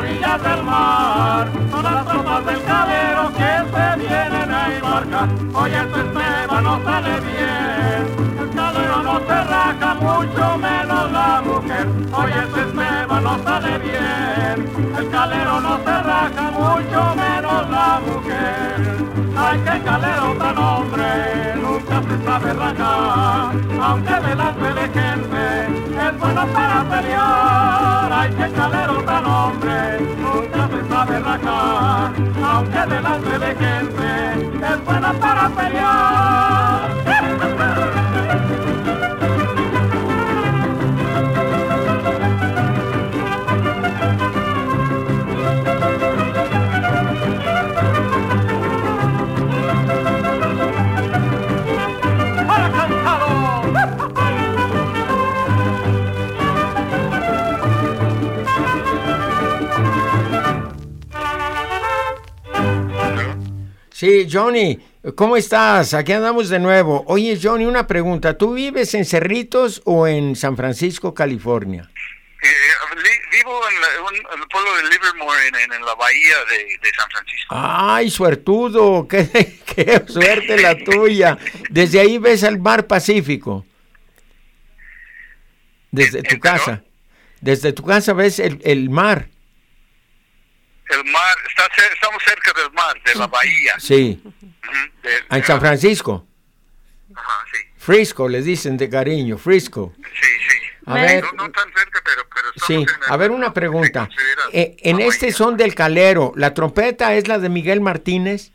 del 0.04 0.64
mar, 0.64 1.48
son 1.72 1.84
las 1.84 2.06
tropas 2.06 2.46
del 2.46 2.62
calero 2.64 3.32
que 3.32 3.52
se 3.72 4.00
vienen 4.00 4.52
a 4.52 4.76
embarcar. 4.76 5.30
Oye, 5.54 5.78
este 5.78 6.00
Esteban 6.02 6.64
no 6.64 6.84
sale 6.84 7.20
bien, 7.22 8.40
el 8.42 8.50
calero 8.54 9.04
no 9.04 9.20
se 9.20 9.44
raja, 9.44 9.94
mucho 9.96 10.58
menos 10.58 11.12
la 11.12 11.42
mujer. 11.46 11.88
Oye, 12.12 12.40
este 12.44 12.62
Esteban 12.62 13.24
no 13.24 13.44
sale 13.44 13.78
bien, 13.80 14.94
el 14.98 15.10
calero 15.10 15.62
no 15.62 15.78
se 15.78 16.02
raja, 16.04 16.52
mucho 16.52 17.16
menos 17.16 17.70
la 17.70 18.02
mujer. 18.06 19.04
Ay, 19.38 19.60
qué 19.60 19.84
calero 19.84 20.36
tan 20.38 20.58
hombre, 20.58 21.56
nunca 21.56 22.02
se 22.02 22.26
sabe 22.26 22.54
rajar, 22.54 23.56
aunque 23.82 24.16
delante 24.28 24.74
de 24.74 25.00
gente 25.00 25.33
bueno 26.24 26.48
para 26.48 26.84
pelear. 26.84 28.12
Ay, 28.12 28.30
qué 28.38 28.52
calero 28.54 29.04
tan 29.04 29.26
hombre, 29.26 30.00
nunca 30.22 30.70
se 30.72 30.90
sabe 30.90 31.20
rajar, 31.20 32.12
aunque 32.44 32.82
delante 32.96 33.40
de 33.40 33.56
gente 33.56 34.72
es 34.72 34.86
bueno 34.86 35.14
para 35.20 35.50
pelear. 35.50 36.93
Sí, 64.04 64.28
Johnny, 64.30 64.78
¿cómo 65.16 65.38
estás? 65.38 65.94
Aquí 65.94 66.12
andamos 66.12 66.50
de 66.50 66.60
nuevo. 66.60 67.06
Oye, 67.08 67.40
Johnny, 67.42 67.64
una 67.66 67.88
pregunta. 67.88 68.38
¿Tú 68.38 68.54
vives 68.54 68.94
en 68.96 69.06
Cerritos 69.06 69.82
o 69.86 70.06
en 70.08 70.36
San 70.36 70.58
Francisco, 70.58 71.14
California? 71.14 71.90
Eh, 72.44 72.48
vivo 73.32 73.58
en, 73.70 73.80
la- 73.80 74.34
en 74.36 74.42
el 74.42 74.48
pueblo 74.50 74.76
de 74.76 74.84
Livermore, 74.90 75.48
en, 75.48 75.86
la 75.86 75.96
bahía 75.96 76.36
de, 76.50 76.58
de 76.58 76.96
San 76.98 77.10
Francisco. 77.12 77.48
Ay, 77.58 78.10
suertudo, 78.10 79.08
qué, 79.10 79.58
qué 79.74 80.04
suerte 80.06 80.62
la 80.62 80.78
tuya. 80.84 81.38
Desde 81.70 82.02
ahí 82.02 82.18
ves 82.18 82.44
al 82.44 82.60
mar 82.60 82.88
Pacífico. 82.88 83.66
Desde 85.92 86.20
¿Eh, 86.20 86.24
tu 86.24 86.36
eh, 86.36 86.40
casa. 86.42 86.84
Desde 87.40 87.72
tu 87.72 87.84
casa 87.84 88.12
ves 88.12 88.40
el, 88.40 88.60
el 88.66 88.90
mar. 88.90 89.30
El 90.90 91.04
mar, 91.12 91.36
está 91.48 91.64
estamos 91.94 92.22
cerca 92.24 92.52
del 92.62 92.72
mar, 92.74 93.02
de 93.04 93.16
la 93.16 93.28
bahía. 93.28 93.74
Sí, 93.80 94.22
de- 95.02 95.38
en 95.38 95.44
San 95.44 95.60
Francisco. 95.60 96.28
Ajá, 97.16 97.46
sí, 97.52 97.60
Frisco, 97.78 98.28
les 98.28 98.46
dicen 98.46 98.78
de 98.78 98.90
cariño, 98.90 99.38
Frisco. 99.38 99.94
sí, 99.98 100.02
sí. 100.50 100.58
A 100.86 100.96
ver, 100.96 101.24
No, 101.24 101.32
no 101.46 101.52
tan 101.52 101.72
cerca, 101.74 102.02
pero, 102.04 102.28
pero 102.34 102.48
sí, 102.68 102.74
en 102.74 102.82
el- 102.82 102.88
a 103.08 103.18
ver 103.18 103.32
una 103.32 103.54
pregunta. 103.54 104.10
Eh, 104.52 104.76
en 104.80 105.00
este 105.00 105.28
bahía. 105.28 105.38
son 105.38 105.58
del 105.58 105.74
calero, 105.76 106.34
¿la 106.36 106.54
trompeta 106.54 107.14
es 107.14 107.28
la 107.28 107.40
de 107.40 107.48
Miguel 107.50 107.80
Martínez? 107.82 108.52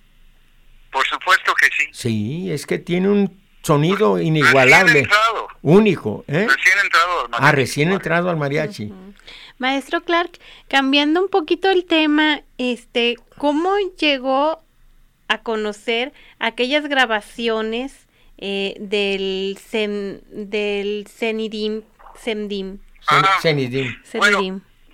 Por 0.93 1.07
supuesto 1.07 1.55
que 1.55 1.67
sí. 1.77 1.89
Sí, 1.93 2.53
es 2.53 2.67
que 2.67 2.79
tiene 2.79 3.09
un 3.09 3.41
sonido 3.63 4.17
Recién 4.17 4.37
inigualable, 4.37 4.99
entrado, 5.01 5.49
único. 5.63 6.25
¿eh? 6.29 6.47
recién 6.49 6.79
entrado. 6.83 7.21
al 7.21 7.27
Ah, 7.27 7.29
mariachi. 7.41 7.57
recién 7.57 7.93
entrado 7.93 8.31
al 8.31 8.37
mariachi. 8.37 8.93
Maestro 9.59 10.03
Clark, 10.03 10.39
cambiando 10.69 11.23
un 11.23 11.29
poquito 11.29 11.69
el 11.71 11.85
tema, 11.85 12.43
este, 12.59 13.17
¿cómo 13.37 13.77
llegó 13.99 14.63
a 15.29 15.39
conocer 15.43 16.13
aquellas 16.39 16.89
grabaciones 16.89 18.09
eh, 18.39 18.75
del 18.79 19.59
del 20.31 21.07
Cenidim, 21.09 21.83
Semdim. 22.15 22.79
Ah, 23.09 23.39
Bueno, 24.15 24.39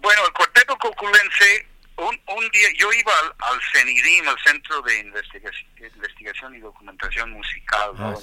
bueno, 0.03 0.23
el 0.27 0.33
cuarteto 0.33 0.77
coculense, 0.79 1.67
un, 1.97 2.19
un 2.37 2.51
día 2.51 2.69
yo 2.77 2.93
iba 2.93 3.13
al, 3.21 3.35
al 3.39 3.61
CENIDIM, 3.73 4.29
al 4.29 4.39
Centro 4.45 4.83
de 4.83 4.99
Investigación, 5.01 6.55
y 6.55 6.59
Documentación 6.61 7.31
Musical, 7.31 7.93
ah, 7.99 8.15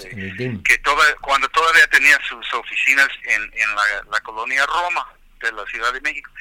que 0.63 0.77
toda, 0.79 1.03
cuando 1.21 1.47
todavía 1.49 1.87
tenía 1.87 2.17
sus 2.27 2.53
oficinas 2.53 3.07
en, 3.23 3.41
en 3.43 3.75
la, 3.75 3.83
la 4.11 4.19
colonia 4.21 4.65
Roma 4.65 5.07
de 5.47 5.53
la 5.53 5.65
Ciudad 5.65 5.93
de 5.93 6.01
México. 6.01 6.31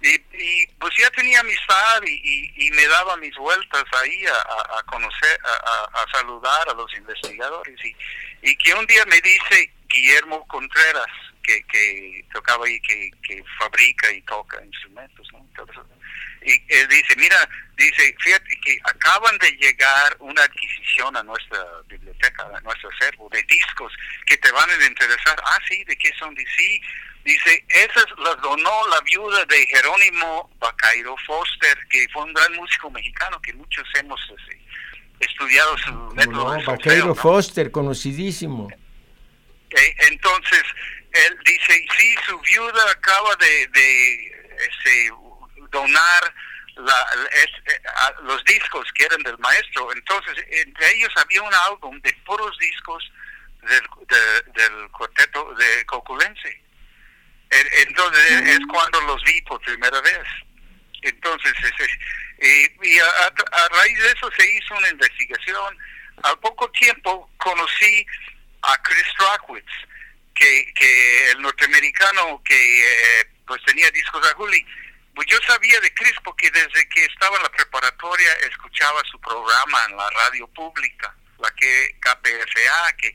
Y, 0.00 0.66
pues 0.78 0.92
ya 0.98 1.08
tenía 1.10 1.40
amistad 1.40 2.02
y, 2.06 2.52
y, 2.56 2.70
me 2.72 2.86
daba 2.88 3.16
mis 3.16 3.34
vueltas 3.36 3.84
ahí 4.02 4.24
a, 4.26 4.78
a 4.78 4.82
conocer, 4.82 5.40
a, 5.42 6.02
a, 6.02 6.12
saludar 6.12 6.68
a 6.68 6.74
los 6.74 6.92
investigadores. 6.94 7.82
Y, 7.82 7.96
y 8.42 8.56
que 8.56 8.74
un 8.74 8.86
día 8.86 9.02
me 9.06 9.18
dice 9.22 9.72
Guillermo 9.88 10.46
Contreras, 10.46 11.06
que, 11.42 11.62
que 11.64 12.24
tocaba 12.32 12.66
ahí, 12.66 12.80
que, 12.80 13.10
que 13.22 13.42
fabrica 13.58 14.10
y 14.12 14.20
toca 14.22 14.62
instrumentos, 14.64 15.26
¿no? 15.32 15.44
Y 16.46 16.62
él 16.68 16.88
dice, 16.88 17.16
mira, 17.16 17.48
dice, 17.76 18.14
fíjate 18.20 18.60
que 18.62 18.78
acaban 18.84 19.38
de 19.38 19.50
llegar 19.52 20.16
una 20.18 20.42
adquisición 20.42 21.16
a 21.16 21.22
nuestra 21.22 21.64
biblioteca, 21.86 22.42
a 22.54 22.60
nuestro 22.60 22.90
acervo 22.90 23.30
de 23.30 23.42
discos 23.44 23.90
que 24.26 24.36
te 24.36 24.52
van 24.52 24.68
a 24.68 24.86
interesar. 24.86 25.36
Ah, 25.42 25.58
sí, 25.66 25.82
¿de 25.84 25.96
qué 25.96 26.12
son? 26.18 26.34
Dice, 26.34 26.50
sí, 26.58 26.82
Dice, 27.24 27.64
esas 27.68 28.04
las 28.18 28.38
donó 28.42 28.88
la 28.88 29.00
viuda 29.00 29.44
de 29.46 29.66
Jerónimo 29.66 30.50
Bacairo 30.58 31.16
Foster, 31.26 31.78
que 31.88 32.06
fue 32.12 32.22
un 32.22 32.34
gran 32.34 32.52
músico 32.52 32.90
mexicano 32.90 33.40
que 33.40 33.54
muchos 33.54 33.88
hemos 33.94 34.20
este, 34.38 34.60
estudiado 35.20 35.78
su 35.78 35.92
método. 36.14 36.54
No, 36.54 36.64
Bacairo 36.64 37.14
Foster, 37.14 37.70
conocidísimo. 37.70 38.68
Eh, 39.70 39.96
entonces, 40.10 40.62
él 41.12 41.38
dice, 41.46 41.86
sí, 41.96 42.14
su 42.26 42.38
viuda 42.40 42.90
acaba 42.90 43.34
de, 43.36 43.68
de 43.68 44.46
este, 44.58 45.10
donar 45.70 46.34
la, 46.76 47.06
eh, 47.32 47.82
los 48.24 48.44
discos 48.44 48.86
que 48.94 49.04
eran 49.04 49.22
del 49.22 49.38
maestro. 49.38 49.90
Entonces, 49.92 50.36
entre 50.50 50.94
ellos 50.94 51.12
había 51.16 51.42
un 51.42 51.54
álbum 51.70 51.98
de 52.02 52.12
puros 52.26 52.56
discos 52.58 53.10
del, 53.62 53.82
del 54.52 54.90
cuarteto 54.90 55.54
de 55.54 55.86
Coculense. 55.86 56.63
Entonces 57.50 58.42
es 58.48 58.60
cuando 58.68 59.00
los 59.02 59.22
vi 59.24 59.40
por 59.42 59.60
primera 59.60 60.00
vez. 60.00 60.24
Entonces, 61.02 61.52
y 62.40 62.98
a, 62.98 63.68
raíz 63.68 63.98
de 63.98 64.10
eso 64.10 64.30
se 64.36 64.50
hizo 64.50 64.74
una 64.76 64.88
investigación. 64.88 65.78
Al 66.22 66.38
poco 66.40 66.70
tiempo 66.72 67.30
conocí 67.36 68.06
a 68.62 68.76
Chris 68.82 69.06
Rockwitz, 69.18 69.72
que, 70.34 70.72
que 70.74 71.30
el 71.30 71.42
norteamericano 71.42 72.42
que 72.44 72.80
eh, 72.80 73.28
pues 73.46 73.62
tenía 73.64 73.90
discos 73.90 74.26
a 74.26 74.34
Juli. 74.34 74.64
Pues 75.14 75.28
yo 75.28 75.38
sabía 75.46 75.78
de 75.80 75.94
Chris 75.94 76.14
porque 76.24 76.50
desde 76.50 76.88
que 76.88 77.04
estaba 77.04 77.36
en 77.36 77.44
la 77.44 77.50
preparatoria 77.50 78.32
escuchaba 78.48 79.00
su 79.10 79.20
programa 79.20 79.84
en 79.88 79.96
la 79.96 80.10
radio 80.10 80.46
pública, 80.48 81.14
la 81.38 81.50
que 81.52 81.96
KPFA, 82.00 82.92
que 82.96 83.14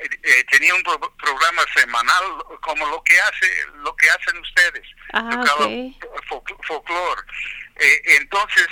eh, 0.00 0.08
eh, 0.22 0.44
tenía 0.44 0.74
un 0.74 0.82
programa 0.82 1.62
semanal 1.76 2.24
como 2.62 2.88
lo 2.88 3.02
que 3.02 3.20
hace 3.20 3.66
lo 3.82 3.94
que 3.96 4.08
hacen 4.08 4.38
ustedes 4.38 4.86
ah, 5.12 5.44
folclore. 6.66 7.20
Eh, 7.76 8.02
entonces 8.18 8.66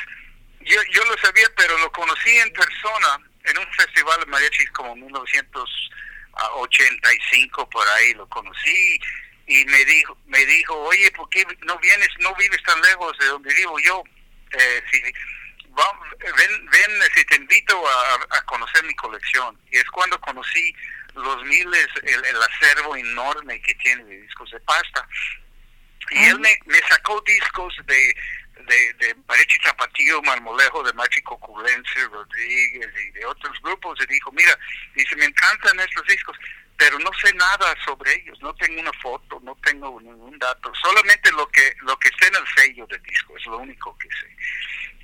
yo 0.60 0.80
yo 0.90 1.04
lo 1.04 1.18
sabía 1.18 1.46
pero 1.54 1.76
lo 1.78 1.92
conocí 1.92 2.30
en 2.30 2.50
persona 2.54 3.20
en 3.44 3.58
un 3.58 3.70
festival 3.74 4.20
de 4.20 4.26
mariachi 4.26 4.66
como 4.68 4.96
1985 4.96 7.68
por 7.68 7.86
ahí 7.88 8.14
lo 8.14 8.26
conocí 8.30 8.98
y 9.46 9.66
me 9.66 9.84
dijo 9.84 10.16
me 10.26 10.46
dijo 10.46 10.82
oye 10.84 11.10
por 11.10 11.28
qué 11.28 11.46
no 11.60 11.78
vienes 11.78 12.08
no 12.20 12.34
vives 12.36 12.62
tan 12.62 12.80
lejos 12.80 13.18
de 13.18 13.26
donde 13.26 13.52
vivo 13.54 13.78
yo 13.80 14.02
eh, 14.52 14.82
si 14.90 15.02
ven, 15.02 15.12
ven 16.70 17.02
si 17.14 17.22
te 17.26 17.36
invito 17.36 17.86
a, 17.86 18.14
a 18.30 18.40
conocer 18.46 18.82
mi 18.84 18.94
colección 18.94 19.60
y 19.70 19.76
es 19.76 19.90
cuando 19.90 20.18
conocí 20.22 20.74
los 21.14 21.44
miles, 21.44 21.88
el, 22.02 22.24
el 22.24 22.42
acervo 22.42 22.96
enorme 22.96 23.60
que 23.62 23.74
tiene 23.76 24.04
de 24.04 24.20
discos 24.22 24.50
de 24.50 24.60
pasta. 24.60 25.06
Y 26.10 26.24
él 26.24 26.40
me, 26.40 26.58
me 26.66 26.78
sacó 26.88 27.20
discos 27.26 27.74
de, 27.86 28.16
de, 28.64 28.92
de 28.94 29.16
Zapatillo, 29.62 30.22
Marmolejo, 30.22 30.82
de 30.82 30.92
Mágico 30.94 31.38
Culense, 31.38 32.04
Rodríguez 32.10 32.88
y 33.06 33.10
de 33.10 33.26
otros 33.26 33.60
grupos. 33.62 33.98
Y 34.00 34.06
dijo, 34.06 34.32
mira, 34.32 34.58
dice, 34.94 35.16
me 35.16 35.26
encantan 35.26 35.78
estos 35.80 36.06
discos, 36.06 36.36
pero 36.76 36.98
no 37.00 37.10
sé 37.22 37.32
nada 37.34 37.74
sobre 37.84 38.14
ellos. 38.14 38.38
No 38.40 38.54
tengo 38.54 38.80
una 38.80 38.92
foto, 39.02 39.40
no 39.42 39.56
tengo 39.62 40.00
ningún 40.00 40.38
dato. 40.38 40.72
Solamente 40.82 41.30
lo 41.32 41.46
que, 41.48 41.74
lo 41.82 41.98
que 41.98 42.08
está 42.08 42.28
en 42.28 42.36
el 42.36 42.54
sello 42.56 42.86
del 42.86 43.02
disco, 43.02 43.36
es 43.36 43.46
lo 43.46 43.58
único 43.58 43.96
que 43.98 44.08
sé. 44.08 44.36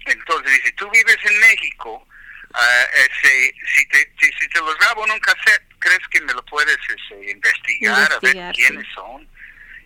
Entonces 0.06 0.52
dice, 0.52 0.72
tú 0.72 0.90
vives 0.90 1.18
en 1.24 1.40
México, 1.40 2.06
uh, 2.50 2.84
si, 3.22 3.86
te, 3.88 4.12
si, 4.20 4.48
te 4.48 4.60
los 4.60 4.76
grabo 4.78 5.04
en 5.06 5.12
un 5.12 5.20
cassette, 5.20 5.73
¿crees 5.84 6.08
que 6.10 6.20
me 6.22 6.32
lo 6.32 6.44
puedes 6.46 6.78
este, 6.88 7.30
investigar, 7.30 8.10
a 8.10 8.18
ver 8.20 8.52
quiénes 8.54 8.86
son? 8.94 9.28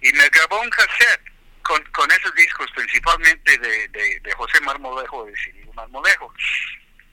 Y 0.00 0.12
me 0.12 0.28
grabó 0.28 0.60
un 0.60 0.70
cassette 0.70 1.22
con, 1.62 1.82
con 1.90 2.10
esos 2.12 2.32
discos, 2.34 2.70
principalmente 2.74 3.58
de, 3.58 3.88
de, 3.88 4.32
José 4.36 4.60
Marmolejo, 4.60 5.26
de 5.26 5.34
Cirilo 5.36 5.72
Marmolejo. 5.72 6.32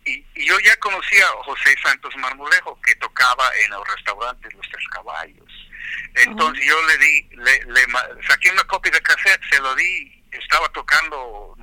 Y, 0.06 0.24
y, 0.36 0.46
yo 0.46 0.60
ya 0.60 0.76
conocía 0.78 1.26
a 1.26 1.44
José 1.44 1.76
Santos 1.84 2.16
Marmolejo, 2.18 2.80
que 2.82 2.96
tocaba 2.96 3.50
en 3.66 3.72
los 3.72 3.88
restaurantes 3.88 4.54
Los 4.54 4.70
Tres 4.70 4.88
Caballos. 4.92 5.70
Entonces 6.14 6.64
yo 6.64 6.88
le 6.88 6.98
di, 7.00 7.30
le, 7.32 7.60
le, 7.66 7.82
saqué 8.28 8.52
una 8.52 8.64
copia 8.66 8.92
de 8.92 9.02
cassette, 9.02 9.42
se 9.50 9.60
lo 9.60 9.74
di, 9.76 10.24
estaba 10.32 10.70
tocando 10.70 11.58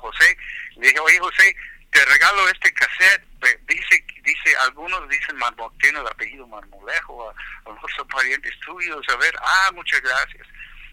José, 0.00 0.36
le 0.76 0.88
dije, 0.88 1.00
oye 1.00 1.18
José, 1.18 1.54
te 1.92 2.04
regalo 2.06 2.48
este 2.48 2.72
cassette, 2.72 3.24
dice, 3.66 4.04
dice, 4.22 4.56
algunos 4.62 5.08
dicen, 5.08 5.36
tiene 5.80 6.00
el 6.00 6.06
apellido 6.06 6.46
Marmolejo, 6.46 7.30
a, 7.30 7.34
lo 7.64 7.74
mejor 7.74 7.92
son 7.92 8.08
parientes 8.08 8.58
tuyos, 8.60 9.06
a 9.08 9.16
ver, 9.16 9.34
ah, 9.40 9.70
muchas 9.74 10.00
gracias. 10.00 10.46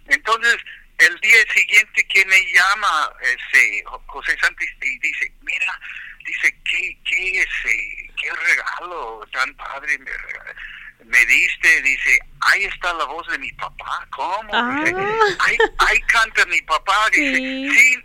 Entonces, 0.07 0.57
el 0.99 1.19
día 1.19 1.37
siguiente 1.53 2.07
que 2.07 2.25
me 2.25 2.53
llama 2.53 3.11
ese 3.21 3.83
José 4.07 4.37
Santos 4.39 4.65
y 4.81 4.99
dice, 4.99 5.31
mira, 5.41 5.79
dice, 6.25 6.55
¿qué, 6.63 6.97
qué, 7.05 7.41
ese, 7.41 8.13
qué 8.19 8.31
regalo 8.31 9.27
tan 9.31 9.53
padre 9.55 9.97
me 9.99 10.11
regalo? 10.11 10.59
Me 11.05 11.25
diste, 11.25 11.81
dice, 11.81 12.19
ahí 12.41 12.65
está 12.65 12.93
la 12.93 13.05
voz 13.05 13.27
de 13.27 13.37
mi 13.39 13.51
papá. 13.53 14.07
¿Cómo? 14.11 14.49
Ah. 14.53 14.83
ahí, 15.79 15.99
canta 16.07 16.45
mi 16.47 16.61
papá. 16.61 17.09
Dice, 17.11 17.37
sí. 17.37 17.97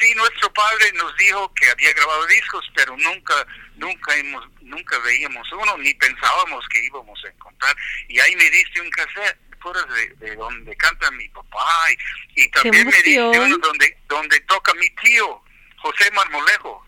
sí. 0.00 0.14
nuestro 0.14 0.52
padre 0.52 0.92
nos 0.94 1.16
dijo 1.16 1.52
que 1.54 1.70
había 1.70 1.92
grabado 1.92 2.26
discos, 2.26 2.64
pero 2.74 2.96
nunca, 2.96 3.46
nunca 3.76 4.16
hemos, 4.16 4.46
nunca 4.60 4.98
veíamos 4.98 5.50
uno, 5.52 5.76
ni 5.78 5.94
pensábamos 5.94 6.66
que 6.68 6.84
íbamos 6.84 7.24
a 7.24 7.28
encontrar. 7.28 7.76
Y 8.08 8.18
ahí 8.18 8.36
me 8.36 8.50
diste 8.50 8.80
un 8.80 8.90
cassette 8.90 9.38
de, 9.70 10.26
de 10.26 10.36
donde 10.36 10.74
canta 10.76 11.10
mi 11.12 11.28
papá 11.28 11.86
y, 12.34 12.50
también 12.50 12.86
me 12.86 13.02
diste 13.02 13.20
uno 13.20 13.56
donde, 13.58 13.96
donde 14.08 14.40
toca 14.40 14.74
mi 14.74 14.88
tío, 14.90 15.42
José 15.78 16.10
Marmolejo. 16.12 16.84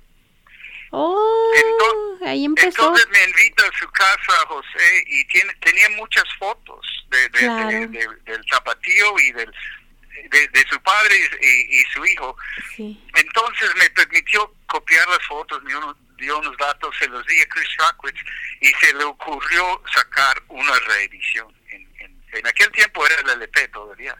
Oh, 0.91 1.53
entonces, 1.57 2.29
ahí 2.29 2.45
empezó. 2.45 2.69
Entonces 2.69 3.09
me 3.11 3.25
invita 3.25 3.65
a 3.67 3.79
su 3.79 3.89
casa, 3.91 4.33
José, 4.47 5.05
y 5.07 5.25
tiene, 5.27 5.55
tenía 5.55 5.89
muchas 5.91 6.25
fotos 6.39 7.07
de, 7.09 7.29
del 7.29 8.45
zapatillo 8.51 9.19
y 9.19 9.33
del, 9.33 9.53
de, 10.31 10.67
su 10.69 10.81
padre 10.83 11.17
y, 11.41 11.83
su 11.93 12.05
hijo. 12.07 12.37
Entonces 12.79 13.75
me 13.77 13.91
permitió 13.91 14.53
copiar 14.67 15.07
las 15.09 15.25
fotos, 15.27 15.63
me 15.63 15.73
dio 16.19 16.39
unos 16.39 16.57
datos, 16.57 16.95
se 16.99 17.09
los 17.09 17.25
di 17.27 17.41
a 17.41 17.49
Chris 17.49 17.69
Rockwitz 17.79 18.21
y 18.61 18.69
se 18.69 18.95
le 18.95 19.05
ocurrió 19.05 19.83
sacar 19.93 20.43
una 20.49 20.79
reedición. 20.81 21.53
En, 21.71 21.89
en, 22.33 22.47
aquel 22.47 22.71
tiempo 22.73 23.07
era 23.07 23.21
el 23.21 23.43
LP 23.43 23.69
todavía. 23.69 24.17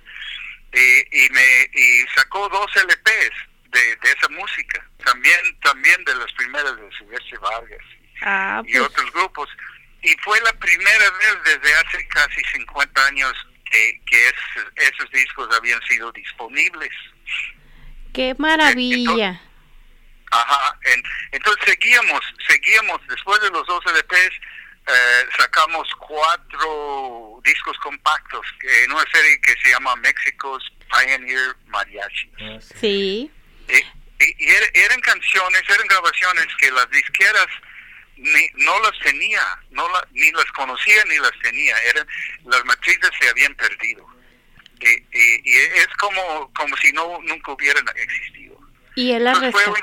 Y, 0.73 1.25
y, 1.25 1.31
me, 1.31 1.71
y 1.73 2.05
sacó 2.17 2.49
dos 2.49 2.71
LPs 2.75 3.54
de, 3.75 4.11
esa 4.11 4.29
música, 4.31 4.87
también 5.05 5.41
también 5.63 6.03
de 6.05 6.15
las 6.15 6.33
primeras 6.33 6.77
de 6.77 6.91
Silvestre 6.99 7.39
Vargas 7.39 7.85
ah, 8.23 8.63
y 8.65 8.73
pues. 8.73 8.85
otros 8.87 9.13
grupos. 9.13 9.49
Y 10.03 10.15
fue 10.23 10.39
la 10.43 10.53
primera 10.53 11.11
vez 11.11 11.39
desde 11.45 11.75
hace 11.75 12.09
casi 12.09 12.43
50 12.53 13.07
años 13.07 13.33
que, 13.71 14.01
que 14.07 14.29
esos 14.77 15.11
discos 15.11 15.49
habían 15.57 15.81
sido 15.83 16.13
disponibles. 16.13 16.93
¡Qué 18.13 18.35
maravilla! 18.39 19.41
ajá, 20.31 20.79
entonces 21.31 21.65
seguíamos, 21.65 22.21
seguíamos, 22.49 23.01
después 23.09 23.41
de 23.41 23.51
los 23.51 23.65
dos 23.67 23.85
LPs, 23.87 24.35
eh, 24.87 25.27
sacamos 25.39 25.89
cuatro 25.99 27.41
discos 27.45 27.77
compactos 27.79 28.45
en 28.83 28.93
una 28.93 29.05
serie 29.13 29.41
que 29.41 29.55
se 29.63 29.71
llama 29.71 29.97
México's 29.97 30.63
Pioneer 30.91 31.57
Mariachi. 31.67 32.31
Sí. 32.81 33.31
Y, 33.69 34.25
y, 34.25 34.49
er, 34.49 34.71
eran 34.75 35.01
canciones, 35.01 35.63
eran 35.69 35.87
grabaciones 35.87 36.47
que 36.59 36.71
las 36.71 36.89
disqueras 36.91 37.47
ni, 38.17 38.65
no 38.65 38.79
las 38.81 38.99
tenía, 39.03 39.43
no 39.71 39.89
la, 39.89 40.07
ni 40.13 40.31
las 40.33 40.47
conocía 40.53 41.05
ni 41.07 41.19
las 41.19 41.33
tenía, 41.43 41.77
eran, 41.83 42.07
las 42.45 42.65
matrices 42.65 43.11
se 43.21 43.29
habían 43.29 43.55
perdido. 43.55 44.07
Y, 44.81 45.19
y, 45.19 45.57
es 45.57 45.89
como, 45.99 46.53
como 46.55 46.77
si 46.77 46.93
no 46.93 47.19
nunca 47.23 47.53
hubieran 47.53 47.85
existido. 47.97 48.59
Y 48.97 49.13
él 49.13 49.29
fue 49.51 49.67
un, 49.67 49.77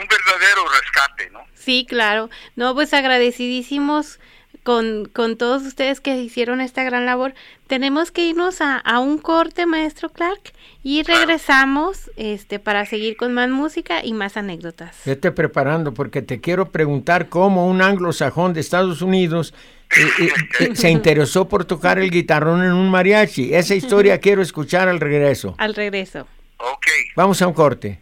un 0.00 0.08
verdadero 0.08 0.68
rescate, 0.68 1.30
¿no? 1.30 1.46
Sí, 1.54 1.86
claro. 1.88 2.30
No, 2.54 2.74
pues 2.74 2.94
agradecidísimos 2.94 4.20
con, 4.62 5.06
con 5.06 5.36
todos 5.36 5.62
ustedes 5.62 6.00
que 6.00 6.16
hicieron 6.16 6.60
esta 6.60 6.84
gran 6.84 7.06
labor. 7.06 7.34
Tenemos 7.66 8.10
que 8.10 8.22
irnos 8.22 8.60
a, 8.60 8.78
a 8.78 9.00
un 9.00 9.18
corte, 9.18 9.66
maestro 9.66 10.12
Clark, 10.12 10.52
y 10.88 11.02
regresamos 11.02 12.12
este 12.14 12.60
para 12.60 12.86
seguir 12.86 13.16
con 13.16 13.34
más 13.34 13.50
música 13.50 14.04
y 14.04 14.12
más 14.12 14.36
anécdotas. 14.36 14.94
Vete 15.04 15.32
preparando 15.32 15.92
porque 15.92 16.22
te 16.22 16.40
quiero 16.40 16.70
preguntar 16.70 17.28
cómo 17.28 17.66
un 17.66 17.82
anglosajón 17.82 18.54
de 18.54 18.60
Estados 18.60 19.02
Unidos 19.02 19.52
eh, 19.98 20.30
eh, 20.60 20.76
se 20.76 20.90
interesó 20.90 21.48
por 21.48 21.64
tocar 21.64 21.98
el 21.98 22.12
guitarrón 22.12 22.62
en 22.62 22.70
un 22.70 22.88
mariachi. 22.88 23.52
Esa 23.52 23.74
historia 23.74 24.20
quiero 24.20 24.42
escuchar 24.42 24.88
al 24.88 25.00
regreso. 25.00 25.56
Al 25.58 25.74
regreso. 25.74 26.28
Ok. 26.58 26.86
Vamos 27.16 27.42
a 27.42 27.48
un 27.48 27.54
corte. 27.54 27.98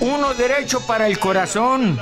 Uno 0.00 0.34
derecho 0.34 0.86
para 0.86 1.06
el 1.06 1.18
corazón 1.18 1.98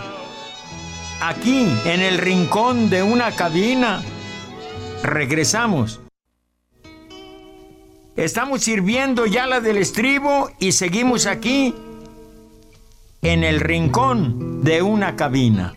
aquí 1.23 1.69
en 1.85 2.01
el 2.01 2.19
rincón 2.19 2.91
de 2.91 3.05
una 3.05 3.31
cabina. 3.31 4.03
Regresamos. 5.05 6.01
Estamos 8.17 8.63
sirviendo 8.63 9.25
ya 9.27 9.47
la 9.47 9.61
del 9.61 9.77
estribo 9.77 10.51
y 10.59 10.73
seguimos 10.73 11.27
aquí 11.27 11.75
en 13.23 13.45
el 13.45 13.61
rincón 13.61 14.63
de 14.63 14.83
una 14.83 15.17
cabina. 15.17 15.75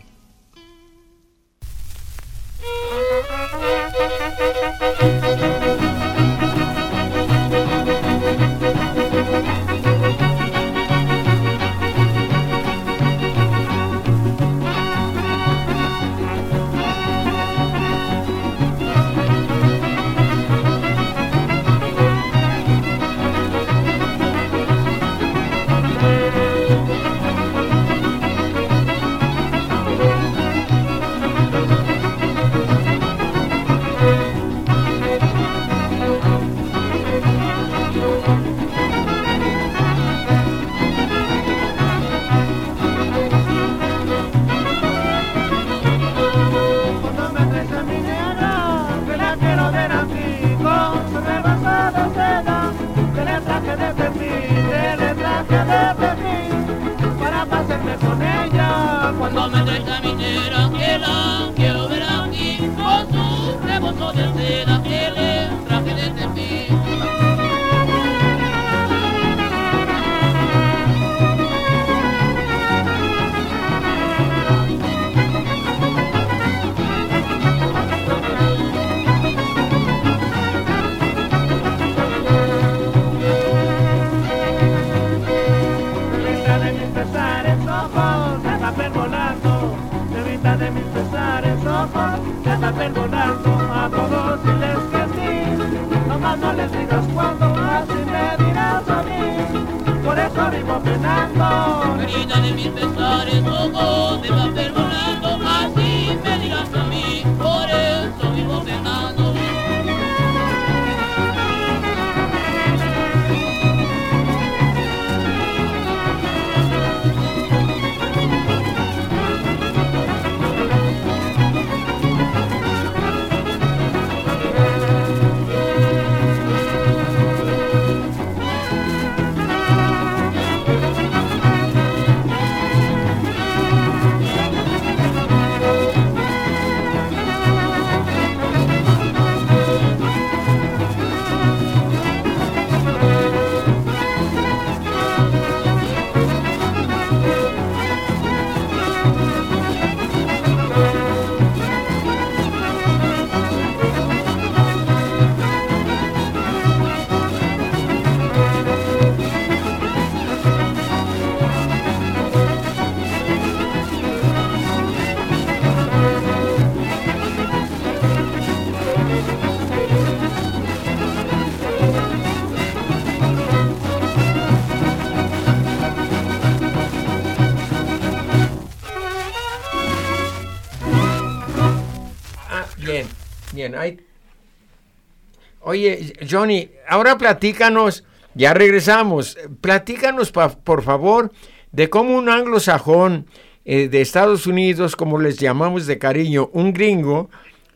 Oye, 185.60 186.12
Johnny, 186.28 186.70
ahora 186.86 187.16
platícanos, 187.16 188.04
ya 188.34 188.52
regresamos, 188.52 189.38
platícanos 189.60 190.30
por 190.30 190.82
favor 190.82 191.32
de 191.72 191.88
cómo 191.88 192.16
un 192.16 192.28
anglosajón 192.28 193.26
eh, 193.64 193.88
de 193.88 194.02
Estados 194.02 194.46
Unidos, 194.46 194.94
como 194.94 195.18
les 195.18 195.38
llamamos 195.38 195.86
de 195.86 195.98
cariño, 195.98 196.50
un 196.52 196.72
gringo, 196.72 197.30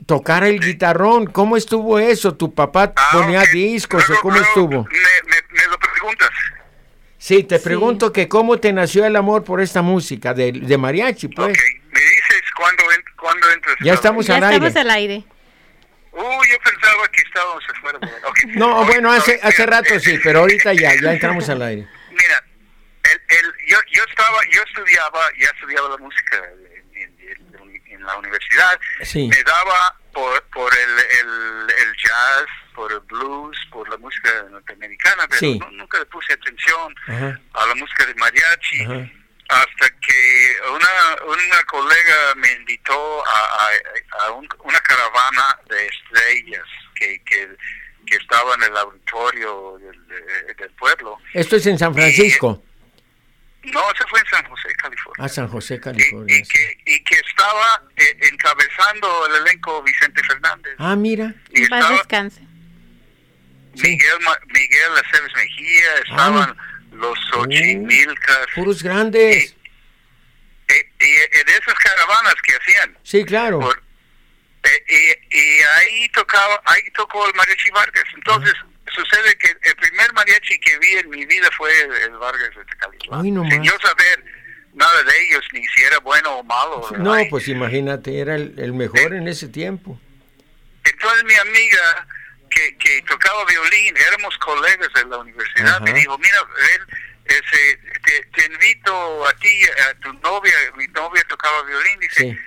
tocara 0.06 0.48
el 0.48 0.60
guitarrón. 0.60 1.26
¿Cómo 1.26 1.56
estuvo 1.56 1.98
eso? 1.98 2.34
¿Tu 2.34 2.52
papá 2.52 2.92
ah, 2.94 3.08
ponía 3.12 3.42
discos 3.52 4.08
o 4.10 4.14
cómo 4.20 4.36
estuvo? 4.36 4.84
Me, 4.84 5.66
lo 5.70 5.78
preguntas. 5.78 6.28
Sí, 7.16 7.42
te 7.42 7.58
pregunto 7.58 8.12
que 8.12 8.28
cómo 8.28 8.58
te 8.58 8.72
nació 8.72 9.04
el 9.04 9.16
amor 9.16 9.44
por 9.44 9.60
esta 9.60 9.82
música 9.82 10.34
de, 10.34 10.76
mariachi, 10.78 11.28
pues. 11.28 11.58
Me 11.90 12.00
dices 12.00 12.42
cuándo, 12.56 12.82
cuándo 13.20 13.50
entras. 13.52 13.76
Ya 13.82 13.94
estamos 13.94 14.28
al 14.30 14.44
aire. 14.44 14.56
Estamos 14.56 14.76
al 14.76 14.90
aire. 14.90 15.24
Uy, 16.18 16.48
yo 16.50 16.58
pensaba 16.58 17.08
que 17.08 17.22
estábamos 17.22 17.64
afuera. 17.74 17.98
No, 18.48 18.84
bueno, 18.84 19.12
hace, 19.12 19.38
hace 19.42 19.66
rato 19.66 19.98
sí, 20.00 20.18
pero 20.22 20.40
ahorita 20.40 20.72
ya, 20.72 20.92
ya 21.00 21.12
entramos 21.12 21.48
al 21.48 21.62
aire. 21.62 21.86
Mira, 22.10 22.44
el, 23.04 23.20
el, 23.36 23.52
yo, 23.66 23.78
yo 23.92 24.02
estaba, 24.08 24.38
yo 24.50 24.62
estudiaba, 24.62 25.20
ya 25.38 25.48
estudiaba 25.50 25.88
la 25.90 25.96
música 25.98 26.42
en, 26.94 28.04
la 28.04 28.16
universidad. 28.16 28.80
Sí. 29.02 29.28
Me 29.28 29.42
daba 29.42 29.94
por, 30.12 30.42
por 30.44 30.72
el, 30.72 30.90
el, 31.20 31.70
el 31.78 31.96
jazz, 31.96 32.46
por 32.74 32.90
el 32.90 33.00
blues, 33.00 33.56
por 33.70 33.88
la 33.88 33.98
música 33.98 34.30
norteamericana, 34.50 35.28
pero 35.28 35.70
nunca 35.72 35.98
le 35.98 36.06
puse 36.06 36.32
atención 36.32 36.94
a 37.08 37.66
la 37.66 37.74
música 37.74 38.06
de 38.06 38.14
mariachi. 38.14 38.86
Hasta 39.48 39.88
que 40.00 40.56
una, 40.68 41.22
una 41.24 41.62
colega 41.64 42.34
me 42.36 42.52
invitó 42.52 43.26
a, 43.26 43.70
a, 44.26 44.32
una 44.32 44.80
caravana 44.80 45.58
de 45.70 45.86
estrellas 45.86 46.64
que, 46.94 47.22
que, 47.24 47.48
que, 48.06 48.16
estaba 48.16 48.54
en 48.56 48.64
el 48.64 48.76
auditorio 48.76 49.78
del, 49.78 50.56
del 50.56 50.70
pueblo. 50.72 51.18
Esto 51.32 51.56
es 51.56 51.66
en 51.66 51.78
San 51.78 51.94
Francisco. 51.94 52.62
No, 53.72 53.80
se 53.96 54.06
fue 54.06 54.20
en 54.20 54.26
San 54.26 54.44
José, 54.44 54.68
California. 54.74 55.24
Ah, 55.24 55.28
San 55.28 55.48
José, 55.48 55.80
California. 55.80 56.36
Y, 56.36 56.42
que, 56.42 56.78
y 56.86 57.04
que, 57.04 57.16
estaba 57.16 57.82
eh, 57.96 58.18
encabezando 58.30 59.26
el 59.26 59.46
elenco 59.46 59.82
Vicente 59.82 60.22
Fernández. 60.24 60.74
Ah, 60.78 60.96
mira. 60.96 61.34
Y 61.50 61.62
estaba 61.62 61.90
descanse. 61.90 62.40
Miguel, 63.74 64.18
Miguel 64.48 64.92
Aceves 65.04 65.32
Mejía, 65.34 65.90
ah, 65.94 66.00
estaban 66.04 66.56
los 66.98 67.18
Xochimilcas. 67.30 68.46
Uh, 68.52 68.54
puros 68.54 68.82
grandes. 68.82 69.54
Y, 70.68 71.04
y, 71.04 71.44
de 71.44 71.52
esas 71.52 71.74
caravanas 71.74 72.34
que 72.44 72.54
hacían. 72.54 72.98
Sí, 73.02 73.24
claro. 73.24 73.60
Eh, 74.62 75.20
y, 75.30 75.62
ahí 75.76 76.08
tocaba, 76.10 76.60
ahí 76.66 76.82
tocó 76.94 77.26
el 77.26 77.34
Mariachi 77.34 77.70
Vargas. 77.70 78.04
Entonces, 78.14 78.54
sucede 78.94 79.36
que 79.38 79.48
el 79.62 79.76
primer 79.76 80.12
mariachi 80.12 80.58
que 80.60 80.78
vi 80.78 80.94
en 80.96 81.10
mi 81.10 81.24
vida 81.24 81.48
fue 81.56 81.70
el, 81.80 82.10
Vargas 82.18 82.50
de 82.54 82.64
Tecalitlán. 82.64 83.22
Sin 83.22 83.62
yo 83.62 83.72
saber 83.82 84.24
nada 84.74 85.02
de 85.04 85.24
ellos, 85.24 85.44
ni 85.52 85.66
si 85.68 85.82
era 85.82 85.98
bueno 86.00 86.38
o 86.38 86.44
malo. 86.44 86.86
No, 86.98 87.16
pues 87.30 87.48
imagínate, 87.48 88.18
era 88.18 88.34
el, 88.34 88.72
mejor 88.72 89.14
en 89.14 89.28
ese 89.28 89.48
tiempo. 89.48 89.98
Entonces 90.84 91.24
mi 91.24 91.34
amiga 91.34 92.06
que, 92.48 92.76
que 92.78 93.02
tocaba 93.02 93.44
violín, 93.44 93.96
éramos 93.96 94.36
colegas 94.38 94.88
de 94.94 95.04
la 95.06 95.18
universidad, 95.18 95.80
me 95.80 95.92
dijo, 95.92 96.16
mira, 96.18 96.38
él, 96.74 96.86
ese, 97.24 97.78
te, 98.32 98.46
invito 98.46 99.26
a 99.26 99.32
ti, 99.34 99.64
a 99.90 99.94
tu 100.00 100.12
novia, 100.14 100.54
mi 100.76 100.86
novia 100.88 101.22
tocaba 101.28 101.62
violín, 101.62 102.00
dice, 102.00 102.38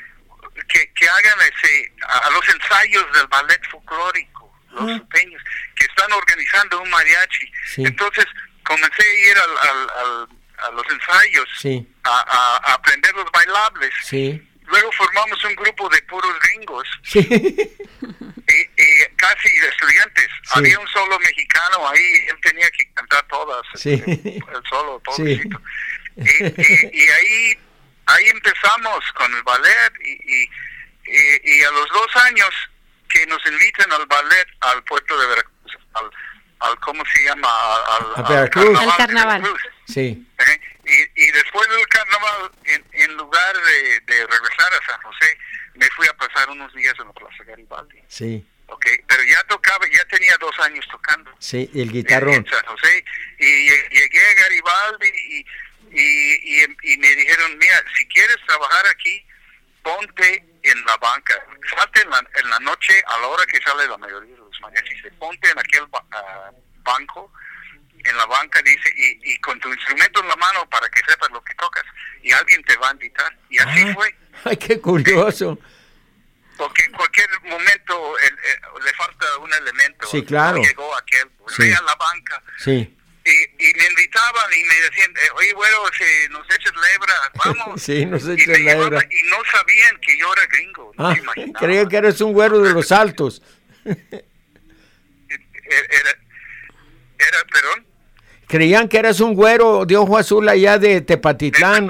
que, 0.67 0.93
que 0.93 1.09
hagan 1.09 1.39
ese, 1.41 1.93
a 2.07 2.29
los 2.31 2.47
ensayos 2.49 3.05
del 3.13 3.27
ballet 3.27 3.61
folclórico 3.69 4.41
los 4.71 5.01
peños, 5.09 5.41
que 5.75 5.85
están 5.85 6.11
organizando 6.13 6.81
un 6.81 6.89
mariachi. 6.89 7.51
Entonces 7.77 8.25
comencé 8.63 9.03
a 9.03 9.29
ir 9.29 9.37
al, 9.37 10.27
a 10.61 10.71
los 10.71 10.85
ensayos, 10.89 11.85
a, 12.03 12.73
aprender 12.73 13.13
los 13.15 13.29
bailables. 13.31 13.93
Luego 14.11 14.91
formamos 14.93 15.43
un 15.43 15.55
grupo 15.55 15.89
de 15.89 16.01
puros 16.03 16.31
gringos, 16.39 16.87
y, 17.13 17.25
casi 19.15 19.49
estudiantes. 19.49 20.27
Había 20.51 20.79
un 20.79 20.87
solo 20.87 21.19
mexicano 21.19 21.89
ahí, 21.89 22.27
él 22.27 22.37
tenía 22.41 22.69
que 22.71 22.91
cantar 22.93 23.25
todas, 23.27 23.61
el, 23.85 24.63
solo, 24.69 25.01
todo. 25.03 25.27
Y, 25.27 25.41
y, 26.17 27.09
ahí, 27.09 27.59
ahí 28.05 28.29
empezamos 28.29 28.99
con 29.15 29.33
el 29.33 29.43
ballet 29.43 29.93
y, 30.03 30.49
y 31.43 31.63
a 31.63 31.71
los 31.71 31.87
dos 31.89 32.15
años 32.25 32.53
que 33.11 33.25
nos 33.27 33.45
inviten 33.45 33.91
al 33.91 34.05
ballet 34.05 34.47
al 34.61 34.83
puerto 34.83 35.19
de 35.19 35.27
Veracruz, 35.27 35.77
al, 35.93 36.09
al 36.59 36.79
¿cómo 36.79 37.03
se 37.13 37.23
llama? 37.23 37.49
Al, 37.87 38.49
Carnaval. 38.49 38.97
carnaval. 38.97 39.53
Sí. 39.87 40.25
Y, 40.83 41.23
y, 41.23 41.31
después 41.31 41.67
del 41.69 41.87
carnaval, 41.87 42.51
en, 42.65 42.85
en 42.93 43.15
lugar 43.15 43.55
de, 43.55 43.99
de, 44.01 44.27
regresar 44.27 44.73
a 44.73 44.91
San 44.91 45.01
José, 45.01 45.37
me 45.75 45.87
fui 45.91 46.07
a 46.07 46.13
pasar 46.13 46.49
unos 46.49 46.73
días 46.73 46.93
en 46.99 47.07
la 47.07 47.13
Plaza 47.13 47.43
Garibaldi. 47.45 48.01
Sí. 48.07 48.45
Okay, 48.71 48.97
pero 49.05 49.21
ya 49.23 49.43
tocaba, 49.43 49.85
ya 49.91 50.05
tenía 50.05 50.33
dos 50.39 50.57
años 50.59 50.85
tocando. 50.89 51.29
Sí, 51.39 51.69
el 51.75 51.91
guitarrón. 51.91 52.35
En, 52.35 52.47
San 52.47 52.65
José. 52.65 53.03
Y 53.37 53.69
llegué 53.89 54.25
a 54.25 54.33
Garibaldi 54.33 55.07
y, 55.07 55.45
y, 55.91 56.63
y, 56.63 56.93
y 56.93 56.97
me 56.97 57.15
dijeron, 57.15 57.57
mira, 57.57 57.83
si 57.97 58.07
quieres 58.07 58.37
trabajar 58.47 58.85
aquí, 58.87 59.25
ponte 59.83 60.45
en 60.63 60.85
la 60.85 60.97
banca, 60.97 61.33
salte 61.75 62.01
en 62.01 62.09
la, 62.09 62.23
en 62.35 62.49
la 62.49 62.59
noche 62.59 62.93
a 63.07 63.19
la 63.19 63.27
hora 63.27 63.45
que 63.45 63.61
sale 63.61 63.87
la 63.87 63.97
mayoría 63.97 64.31
de 64.31 64.37
los 64.37 64.61
mariachis, 64.61 65.01
se 65.01 65.11
ponte 65.11 65.49
en 65.49 65.59
aquel 65.59 65.83
uh, 65.83 66.55
banco, 66.83 67.31
en 68.03 68.17
la 68.17 68.25
banca, 68.25 68.61
dice, 68.61 68.89
y, 68.95 69.33
y, 69.33 69.37
con 69.39 69.59
tu 69.59 69.69
instrumento 69.69 70.21
en 70.21 70.27
la 70.27 70.35
mano 70.35 70.67
para 70.69 70.87
que 70.89 71.01
sepas 71.07 71.29
lo 71.31 71.43
que 71.43 71.53
tocas, 71.55 71.83
y 72.23 72.31
alguien 72.31 72.63
te 72.63 72.75
va 72.77 72.89
a 72.89 72.91
invitar. 72.93 73.37
Y 73.49 73.59
así 73.59 73.83
ah, 73.87 73.93
fue. 73.93 74.15
¡Ay, 74.45 74.57
qué 74.57 74.79
curioso! 74.79 75.59
Porque 76.57 76.89
momento 77.51 78.17
el, 78.19 78.83
le 78.83 78.93
falta 78.93 79.25
un 79.37 79.53
elemento. 79.53 80.07
Sí, 80.07 80.23
claro. 80.23 80.61
llegó 80.61 80.95
aquel, 80.95 81.29
sí. 81.47 81.71
a 81.71 81.81
la 81.81 81.95
banca. 81.95 82.43
Sí 82.57 82.97
y, 83.23 83.29
y 83.69 83.73
me 83.75 83.85
invitaban 83.87 84.51
y 84.51 84.63
me 84.63 84.75
decían, 84.81 85.11
eh, 85.11 85.29
oye, 85.35 85.53
bueno, 85.53 85.77
si 85.97 86.29
nos 86.29 86.45
echas 86.45 86.73
lebra, 86.73 87.13
vamos. 87.45 87.81
sí, 87.83 88.05
nos 88.05 88.27
echas 88.27 88.59
lebra. 88.59 88.99
Y 89.09 89.29
no 89.29 89.37
sabían 89.51 89.97
que 89.99 90.17
yo 90.17 90.33
era 90.33 90.45
gringo. 90.47 90.91
No 90.97 91.07
ah, 91.07 91.15
creían 91.59 91.87
que 91.87 91.97
eres 91.97 92.21
un 92.21 92.33
güero 92.33 92.59
de 92.59 92.73
los 92.73 92.91
altos. 92.91 93.43
era, 93.85 93.99
era, 97.19 97.43
perdón. 97.51 97.85
Creían 98.47 98.89
que 98.89 98.97
eras 98.97 99.19
un 99.21 99.35
güero 99.35 99.85
de 99.85 99.95
ojo 99.95 100.17
azul 100.17 100.49
allá 100.49 100.77
de 100.77 101.01
Tepatitlán 101.01 101.89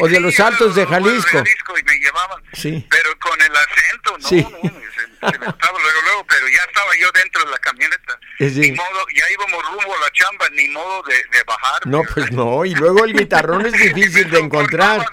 o 0.00 0.08
de 0.08 0.20
los 0.20 0.38
altos 0.40 0.74
de 0.74 0.86
Jalisco. 0.86 1.38
y 1.38 1.82
me 1.84 1.98
llevaban, 1.98 2.42
sí. 2.52 2.86
pero 2.90 3.18
con 3.18 3.40
el 3.40 3.52
acento, 3.54 4.18
no, 4.18 4.28
sí. 4.28 4.42
no, 4.42 5.30
se, 5.30 5.38
me 5.38 5.46
estaba 5.46 5.78
luego, 5.78 6.02
luego, 6.04 6.26
pero 6.26 6.48
ya 6.48 6.62
estaba 6.66 6.96
yo 6.96 7.10
dentro 7.12 7.44
de 7.44 7.50
la 7.50 7.58
camioneta. 7.58 8.20
Ni 8.38 8.72
modo, 8.72 9.06
ya 9.14 9.24
íbamos 9.32 9.64
rumbo 9.66 9.96
a 9.96 10.00
la 10.00 10.10
chamba, 10.12 10.48
ni 10.52 10.68
modo 10.68 11.02
de, 11.02 11.14
de 11.14 11.44
bajar. 11.44 11.86
No, 11.86 12.02
pues 12.02 12.30
no, 12.32 12.64
y 12.64 12.74
luego 12.74 13.04
el 13.04 13.14
guitarrón 13.14 13.66
es 13.66 13.72
difícil 13.94 14.30
de 14.30 14.38
encontrar. 14.38 15.04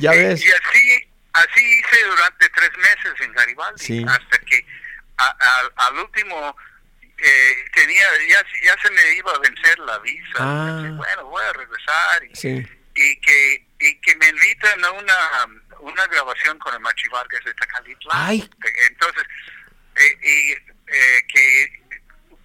Ya 0.00 0.10
ves. 0.12 0.44
Y 0.44 0.50
así, 0.50 1.08
así 1.32 1.80
hice 1.80 2.04
durante 2.04 2.48
tres 2.50 2.70
meses 2.76 3.20
en 3.20 3.32
Garibaldi, 3.32 4.04
hasta 4.08 4.38
que 4.38 4.66
al 5.16 5.98
último 5.98 6.56
eh, 7.18 7.64
tenía 7.74 8.04
ya, 8.28 8.42
ya 8.64 8.76
se 8.82 8.90
me 8.90 9.14
iba 9.14 9.32
a 9.32 9.38
vencer 9.38 9.78
la 9.80 9.98
visa. 10.00 10.36
Ah. 10.38 10.92
bueno, 10.96 11.24
voy 11.26 11.44
a 11.44 11.52
regresar 11.52 12.24
y, 12.24 12.66
y, 12.94 13.20
que 13.20 13.65
y 13.78 14.00
que 14.00 14.16
me 14.16 14.28
invitan 14.28 14.84
a 14.84 14.90
una 14.92 15.14
una 15.80 16.06
grabación 16.06 16.58
con 16.58 16.74
el 16.74 16.80
Machi 16.80 17.08
Vargas 17.08 17.44
de 17.44 17.54
Tacalitlán. 17.54 18.48
Entonces, 18.90 19.24
eh, 19.96 20.18
y 20.22 20.52
eh, 20.52 21.26
que 21.28 21.82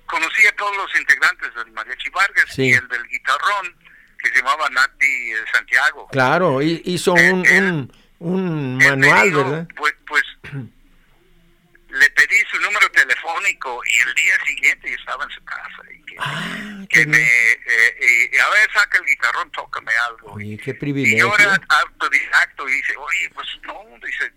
conocí 0.06 0.46
a 0.46 0.56
todos 0.56 0.76
los 0.76 1.00
integrantes 1.00 1.54
del 1.56 1.72
Mariachi 1.72 2.10
Vargas 2.10 2.60
y 2.60 2.74
el 2.74 2.88
del 2.88 3.08
guitarrón 3.08 3.76
que 4.20 4.30
se 4.30 4.36
llamaba 4.36 4.70
Nati 4.70 5.34
Santiago. 5.54 6.08
Claro, 6.12 6.62
hizo 6.62 7.14
un, 7.14 7.48
un, 7.48 7.94
un 8.20 8.78
manual, 8.78 9.32
¿verdad? 9.32 9.68
Pues, 9.76 9.94
pues 10.06 10.24
le 10.54 12.10
pedí 12.12 12.38
su 12.52 12.60
número 12.60 12.90
telefónico 12.92 13.82
y 13.86 14.10
el 14.10 14.16
día 14.16 14.46
siguiente 14.46 14.90
yo 14.90 14.96
estaba 14.96 15.24
en 15.24 15.30
su 15.32 15.44
casa 15.44 15.91
ah, 16.20 16.86
que 16.89 17.05
me 17.05 17.18
eh, 17.18 18.30
y 18.32 18.38
a 18.38 18.49
ver 18.49 18.72
saca 18.74 18.97
el 18.97 19.05
guitarrón 19.05 19.51
tócame 19.51 19.91
algo. 20.09 20.34
Oye, 20.34 20.57
qué 20.57 20.74
privilegio. 20.74 21.18
y 21.18 21.20
yo 21.20 21.36
era 21.38 21.59
autodidacto 21.70 22.68
y 22.70 22.74
dice 22.74 22.95
oye 22.97 23.32
pues 23.34 23.47
no 23.64 23.84
dice 24.03 24.32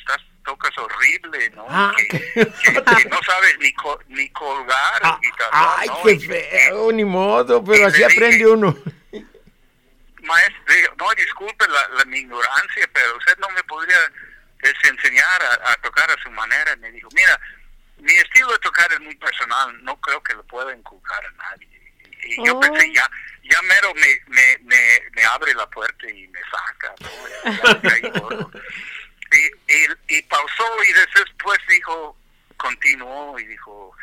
estás 0.00 0.18
tocas 0.44 0.76
horrible 0.78 1.50
no 1.50 1.66
ah, 1.68 1.92
que, 1.96 2.08
que, 2.08 3.08
no 3.08 3.20
sabes 3.22 3.58
ni 3.60 3.72
ni 4.08 4.28
colgar 4.30 5.02
el 5.02 5.08
ah, 5.08 5.20
guitarrón 5.22 5.70
ay 5.78 5.88
qué 6.04 6.20
feo 6.20 6.92
ni 6.92 7.04
modo 7.04 7.62
pero 7.64 7.86
así 7.86 8.02
aprende 8.02 8.46
uno. 8.46 8.76
Maestro 10.22 10.94
no 10.98 11.10
disculpe 11.16 11.66
la, 11.66 11.88
la 11.96 12.04
mi 12.04 12.18
ignorancia 12.18 12.88
pero 12.92 13.16
usted 13.16 13.36
no 13.38 13.48
me 13.50 13.62
podría 13.64 13.98
es 14.62 14.90
enseñar 14.90 15.42
a, 15.64 15.74
tocar 15.76 16.10
a 16.10 16.22
su 16.22 16.30
manera. 16.30 16.76
Me 16.76 16.90
dijo, 16.90 17.08
mira, 17.14 17.38
mi 18.02 18.12
estilo 18.12 18.52
de 18.52 18.58
tocar 18.58 18.92
es 18.92 19.00
muy 19.00 19.14
personal, 19.16 19.84
no 19.84 20.00
creo 20.00 20.22
que 20.22 20.34
lo 20.34 20.44
pueda 20.44 20.74
inculcar 20.74 21.24
a 21.24 21.30
nadie. 21.32 21.68
Y 22.24 22.46
yo 22.46 22.58
pensé, 22.60 22.86
oh. 22.88 22.92
ya, 22.92 23.10
ya 23.42 23.62
mero 23.62 23.94
me, 23.94 24.20
me, 24.28 24.58
me, 24.62 25.02
me, 25.12 25.24
abre 25.24 25.54
la 25.54 25.68
puerta 25.70 26.08
y 26.08 26.28
me 26.28 26.40
saca. 26.50 26.94
y, 29.32 29.74
y, 29.74 30.16
y, 30.18 30.22
pausó 30.22 30.84
y 30.84 30.92
después 30.92 31.58
dijo, 31.68 32.16
continuó 32.56 33.38
y 33.38 33.46
dijo, 33.46 33.94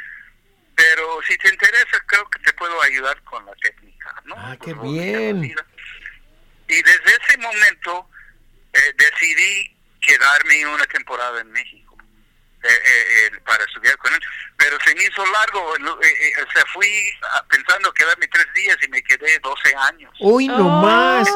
pero 0.76 1.20
si 1.28 1.38
te 1.38 1.50
interesa, 1.50 2.00
creo 2.08 2.30
que 2.30 2.40
te 2.40 2.54
puedo 2.54 2.82
ayudar 2.82 3.22
con 3.24 3.46
la 3.46 3.54
técnica. 3.54 4.22
¿no? 4.26 4.36
Ah, 4.38 4.58
qué 4.64 4.74
bien. 4.74 5.44
Y 6.70 6.82
desde 6.82 7.18
ese 7.24 7.38
momento 7.38 8.10
eh, 8.74 8.94
decidí 8.98 9.76
quedarme 10.02 10.66
una 10.68 10.86
temporada 10.86 11.42
en 11.42 11.52
México 11.52 11.87
eh, 12.64 12.68
eh, 12.70 13.26
eh, 13.26 13.40
para 13.46 13.64
estudiar 13.64 13.98
con 13.98 14.14
él. 14.14 14.20
Pero 14.58 14.78
se 14.84 14.96
me 14.96 15.04
hizo 15.04 15.24
largo, 15.26 15.64
o 15.72 16.52
sea, 16.54 16.66
fui 16.74 16.88
pensando 17.50 17.92
quedarme 17.94 18.28
tres 18.28 18.48
días 18.56 18.78
y 18.86 18.90
me 18.90 19.02
quedé 19.04 19.40
12 19.40 19.76
años. 19.76 20.14
Uy, 20.20 20.48
no 20.48 20.82
más. 20.82 21.30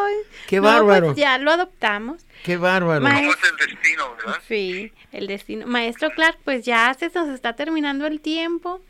Qué 0.47 0.59
bárbaro. 0.59 1.07
Pues 1.07 1.17
ya 1.17 1.37
lo 1.37 1.51
adoptamos. 1.51 2.25
Qué 2.43 2.57
bárbaro. 2.57 3.07
es 3.07 3.37
el 3.43 3.67
destino, 3.67 4.15
verdad? 4.15 4.41
Sí, 4.47 4.91
el 5.11 5.27
destino. 5.27 5.67
Maestro 5.67 6.09
Clark, 6.09 6.39
pues 6.43 6.65
ya 6.65 6.93
se 6.95 7.09
nos 7.13 7.29
está 7.29 7.55
terminando 7.55 8.07
el 8.07 8.19
tiempo. 8.19 8.81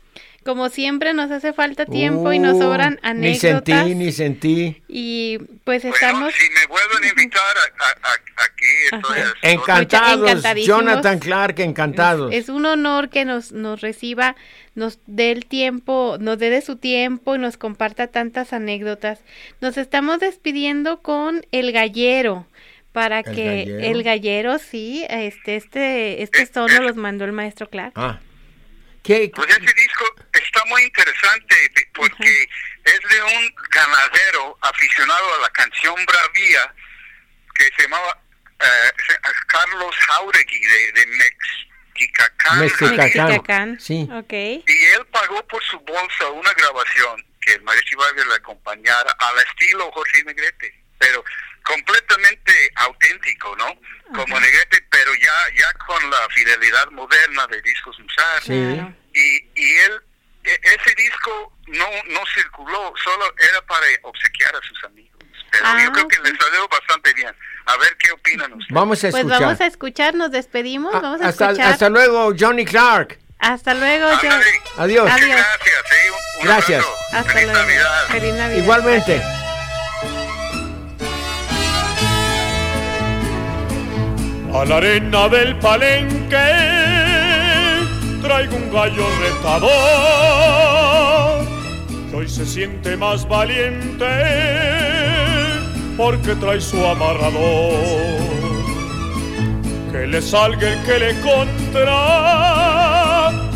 Como 0.44 0.70
siempre 0.70 1.14
nos 1.14 1.30
hace 1.30 1.52
falta 1.52 1.86
tiempo 1.86 2.32
y 2.32 2.40
nos 2.40 2.56
uh, 2.56 2.62
sobran 2.62 2.98
anécdotas. 3.02 3.68
Ni 3.68 3.74
sentí, 3.74 3.94
ni 3.94 4.12
sentí. 4.12 4.82
Y 4.88 5.38
pues 5.62 5.84
estamos... 5.84 6.34
si 6.34 6.50
me 6.50 6.66
vuelven 6.66 7.04
a 7.04 7.08
invitar 7.08 7.56
aquí, 8.36 8.96
estoy... 8.96 9.18
Encantados, 9.42 10.42
Jonathan 10.66 11.18
Clark, 11.20 11.60
encantados. 11.60 12.32
Es, 12.32 12.48
un 12.48 12.66
honor 12.66 13.08
que 13.08 13.24
nos, 13.24 13.52
nos 13.52 13.80
reciba, 13.80 14.34
nos 14.74 14.98
dé 15.06 15.30
el 15.30 15.46
tiempo, 15.46 16.16
nos 16.18 16.38
dé 16.38 16.50
de 16.50 16.60
su 16.60 16.74
tiempo 16.74 17.36
y 17.36 17.38
nos 17.38 17.56
comparta 17.56 18.08
tantas 18.08 18.52
anécdotas. 18.52 19.20
Nos 19.60 19.78
estamos 19.78 20.18
despidiendo 20.18 21.02
con 21.02 21.46
El 21.52 21.70
Gallero 21.70 22.46
para 22.90 23.22
que 23.22 23.90
el 23.90 24.02
gallero 24.02 24.58
sí, 24.58 25.04
este, 25.08 25.56
este, 25.56 26.22
este 26.22 26.46
tono 26.46 26.82
los 26.82 26.96
mandó 26.96 27.24
el 27.24 27.32
maestro 27.32 27.68
Clark. 27.68 27.92
Ah. 27.96 28.20
Pues 29.02 29.48
ese 29.48 29.74
disco 29.74 30.14
está 30.32 30.64
muy 30.66 30.82
interesante 30.82 31.72
porque 31.92 32.48
es 32.84 33.00
de 33.10 33.22
un 33.22 33.54
ganadero 33.70 34.56
aficionado 34.60 35.34
a 35.34 35.40
la 35.40 35.48
canción 35.50 35.94
Bravía 36.06 36.74
que 37.54 37.64
se 37.76 37.82
llamaba 37.82 38.16
eh, 38.60 38.92
Carlos 39.48 39.96
Jauregui 39.96 40.60
de, 40.60 40.92
de 40.92 41.06
Mexicacán. 41.94 43.80
Sí. 43.80 44.08
Okay. 44.10 44.64
Y 44.66 44.84
él 44.84 45.04
pagó 45.06 45.46
por 45.48 45.62
su 45.64 45.80
bolsa 45.80 46.30
una 46.30 46.52
grabación 46.52 47.24
que 47.40 47.54
el 47.54 47.62
maestro 47.62 47.98
Vargas 47.98 48.26
le 48.26 48.34
acompañara 48.34 49.16
al 49.18 49.38
estilo 49.46 49.90
Jorge 49.90 50.22
Negrete, 50.24 50.80
pero 50.98 51.24
completamente 51.62 52.52
auténtico, 52.76 53.54
¿no? 53.56 53.74
Como 54.14 54.38
Negrete, 54.38 54.84
pero 54.90 55.14
ya 55.14 55.56
ya 55.56 55.72
con 55.86 56.10
la 56.10 56.28
fidelidad 56.34 56.90
moderna 56.90 57.46
de 57.46 57.62
discos 57.62 57.98
Musar. 57.98 58.42
Y, 59.14 59.50
y 59.54 59.76
él, 59.76 60.02
e, 60.44 60.60
ese 60.62 60.94
disco 60.94 61.52
no, 61.68 61.86
no 62.08 62.20
circuló, 62.34 62.92
solo 63.02 63.24
era 63.50 63.60
para 63.66 63.86
obsequiar 64.02 64.54
a 64.54 64.60
sus 64.66 64.84
amigos. 64.84 65.12
Pero 65.50 65.64
yo 65.64 65.88
ah, 65.88 65.92
creo 65.92 66.08
que 66.08 66.18
les 66.20 66.38
salió 66.38 66.68
bastante 66.68 67.12
bien. 67.14 67.34
A 67.66 67.76
ver 67.76 67.96
qué 67.98 68.10
opinan 68.10 68.52
ustedes. 68.52 68.74
Vamos 68.74 69.04
a 69.04 69.08
escuchar. 69.08 69.26
Pues 69.28 69.40
vamos 69.40 69.60
a 69.60 69.66
escuchar, 69.66 70.14
nos 70.14 70.30
despedimos, 70.30 70.94
ah, 70.94 71.00
vamos 71.00 71.20
a 71.20 71.28
hasta, 71.28 71.50
escuchar. 71.50 71.72
Hasta 71.72 71.88
luego, 71.90 72.32
Johnny 72.38 72.64
Clark. 72.64 73.18
Hasta 73.38 73.74
luego, 73.74 74.06
Adiós. 74.06 75.10
Adiós. 75.10 75.10
Gracias. 75.10 75.84
Gracias. 76.42 76.84
Hasta 77.12 77.32
Feliz 77.32 77.44
luego. 77.44 77.58
Navidad. 77.58 78.06
Feliz 78.08 78.34
Navidad. 78.34 78.62
Igualmente. 78.62 79.41
A 84.54 84.64
la 84.64 84.76
arena 84.76 85.28
del 85.28 85.56
palenque 85.58 86.48
traigo 88.22 88.56
un 88.56 88.70
gallo 88.72 89.06
retador 89.20 90.52
hoy 92.22 92.28
se 92.28 92.46
siente 92.46 92.96
más 92.96 93.26
valiente 93.26 94.06
porque 95.96 96.36
trae 96.36 96.60
su 96.60 96.84
amarrador. 96.86 97.72
Que 99.90 100.06
le 100.06 100.22
salga 100.22 100.72
el 100.72 100.82
que 100.84 100.98
le 101.00 101.20
contra, 101.20 101.90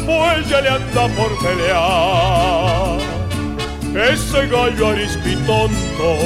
pues 0.05 0.49
ya 0.49 0.61
le 0.61 0.69
anda 0.69 1.09
por 1.17 1.39
pelear. 1.39 2.99
Ese 4.13 4.49
gallo 4.49 4.89
arisquitonto 4.89 6.19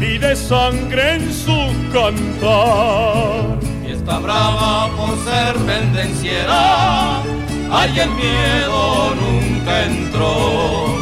y 0.00 0.18
de 0.18 0.36
sangre 0.36 1.14
en 1.14 1.32
su 1.32 1.56
cantar 1.92 3.71
está 3.90 4.18
brava 4.18 4.88
por 4.96 5.16
ser 5.24 5.54
pendenciera, 5.66 7.22
ay 7.70 7.98
el 7.98 8.10
miedo 8.10 9.14
nunca 9.14 9.84
entró. 9.84 10.96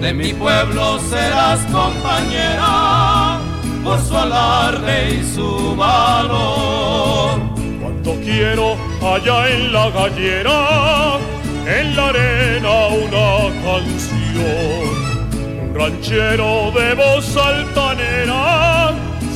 De 0.00 0.12
mi 0.12 0.32
pueblo 0.32 0.98
serás 1.10 1.60
compañera, 1.66 3.40
por 3.84 4.00
su 4.00 4.16
alarde 4.16 5.14
y 5.14 5.34
su 5.34 5.76
valor. 5.76 7.40
Cuando 7.80 8.14
quiero 8.20 8.76
allá 9.00 9.48
en 9.48 9.72
la 9.72 9.90
gallera, 9.90 11.18
en 11.66 11.96
la 11.96 12.08
arena 12.08 12.86
una 13.06 13.30
canción, 13.64 14.92
un 15.62 15.74
ranchero 15.74 16.72
de 16.72 16.94
voz 16.94 17.36
altanera 17.36 18.81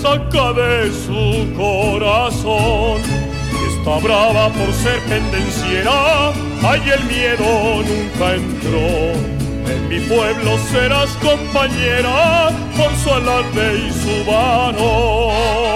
saca 0.00 0.52
de 0.52 0.92
su 0.92 1.52
corazón. 1.56 3.00
Está 3.68 3.98
brava 3.98 4.48
por 4.50 4.72
ser 4.72 5.00
pendenciera, 5.02 6.32
ay 6.62 6.82
el 6.96 7.04
miedo 7.04 7.82
nunca 7.90 8.34
entró. 8.34 8.88
En 9.72 9.88
mi 9.88 10.00
pueblo 10.00 10.58
serás 10.70 11.10
compañera 11.16 12.50
por 12.76 12.94
su 12.96 13.10
alarde 13.12 13.78
y 13.78 13.92
su 13.92 14.30
valor. 14.30 15.66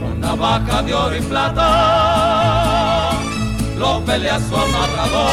Con 0.00 0.86
de 0.86 0.94
oro 0.94 1.16
y 1.16 1.20
plata 1.20 2.19
lo 3.80 4.04
pelea 4.04 4.38
su 4.38 4.54
amarrador. 4.54 5.30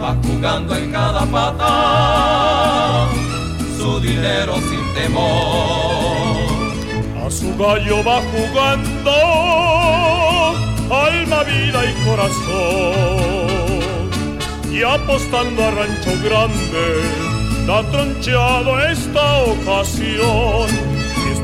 Va 0.00 0.14
jugando 0.26 0.76
en 0.76 0.92
cada 0.92 1.24
pata 1.26 3.08
su 3.78 4.00
dinero 4.00 4.54
sin 4.68 4.84
temor. 4.94 6.36
A 7.24 7.30
su 7.30 7.56
gallo 7.56 8.04
va 8.04 8.20
jugando 8.32 9.14
alma, 11.08 11.42
vida 11.44 11.80
y 11.90 11.92
corazón. 12.06 13.50
Y 14.70 14.82
apostando 14.82 15.64
a 15.64 15.70
Rancho 15.70 16.12
Grande, 16.26 16.86
da 17.66 17.78
troncheado 17.90 18.70
esta 18.80 19.26
ocasión 19.54 20.91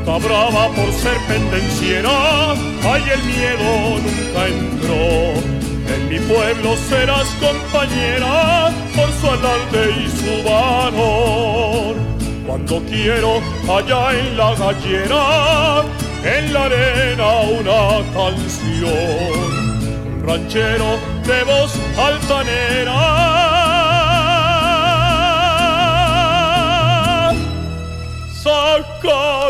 está 0.09 0.27
brava 0.27 0.69
por 0.69 0.91
ser 0.91 1.17
pendenciera, 1.27 2.53
ay 2.83 3.03
el 3.13 3.23
miedo 3.23 3.99
nunca 4.05 4.47
entró. 4.47 5.05
En 5.93 6.09
mi 6.09 6.19
pueblo 6.19 6.75
serás 6.89 7.27
compañera 7.39 8.71
por 8.95 9.11
su 9.19 9.27
alarde 9.27 9.83
y 10.03 10.09
su 10.09 10.33
valor. 10.49 11.95
Cuando 12.47 12.81
quiero 12.85 13.41
allá 13.69 14.19
en 14.19 14.37
la 14.37 14.55
gallera, 14.55 15.83
en 16.23 16.53
la 16.53 16.63
arena 16.65 17.29
una 17.59 17.81
canción. 18.17 19.59
Ranchero 20.25 20.97
de 21.25 21.43
voz 21.43 21.71
altanera 21.97 23.38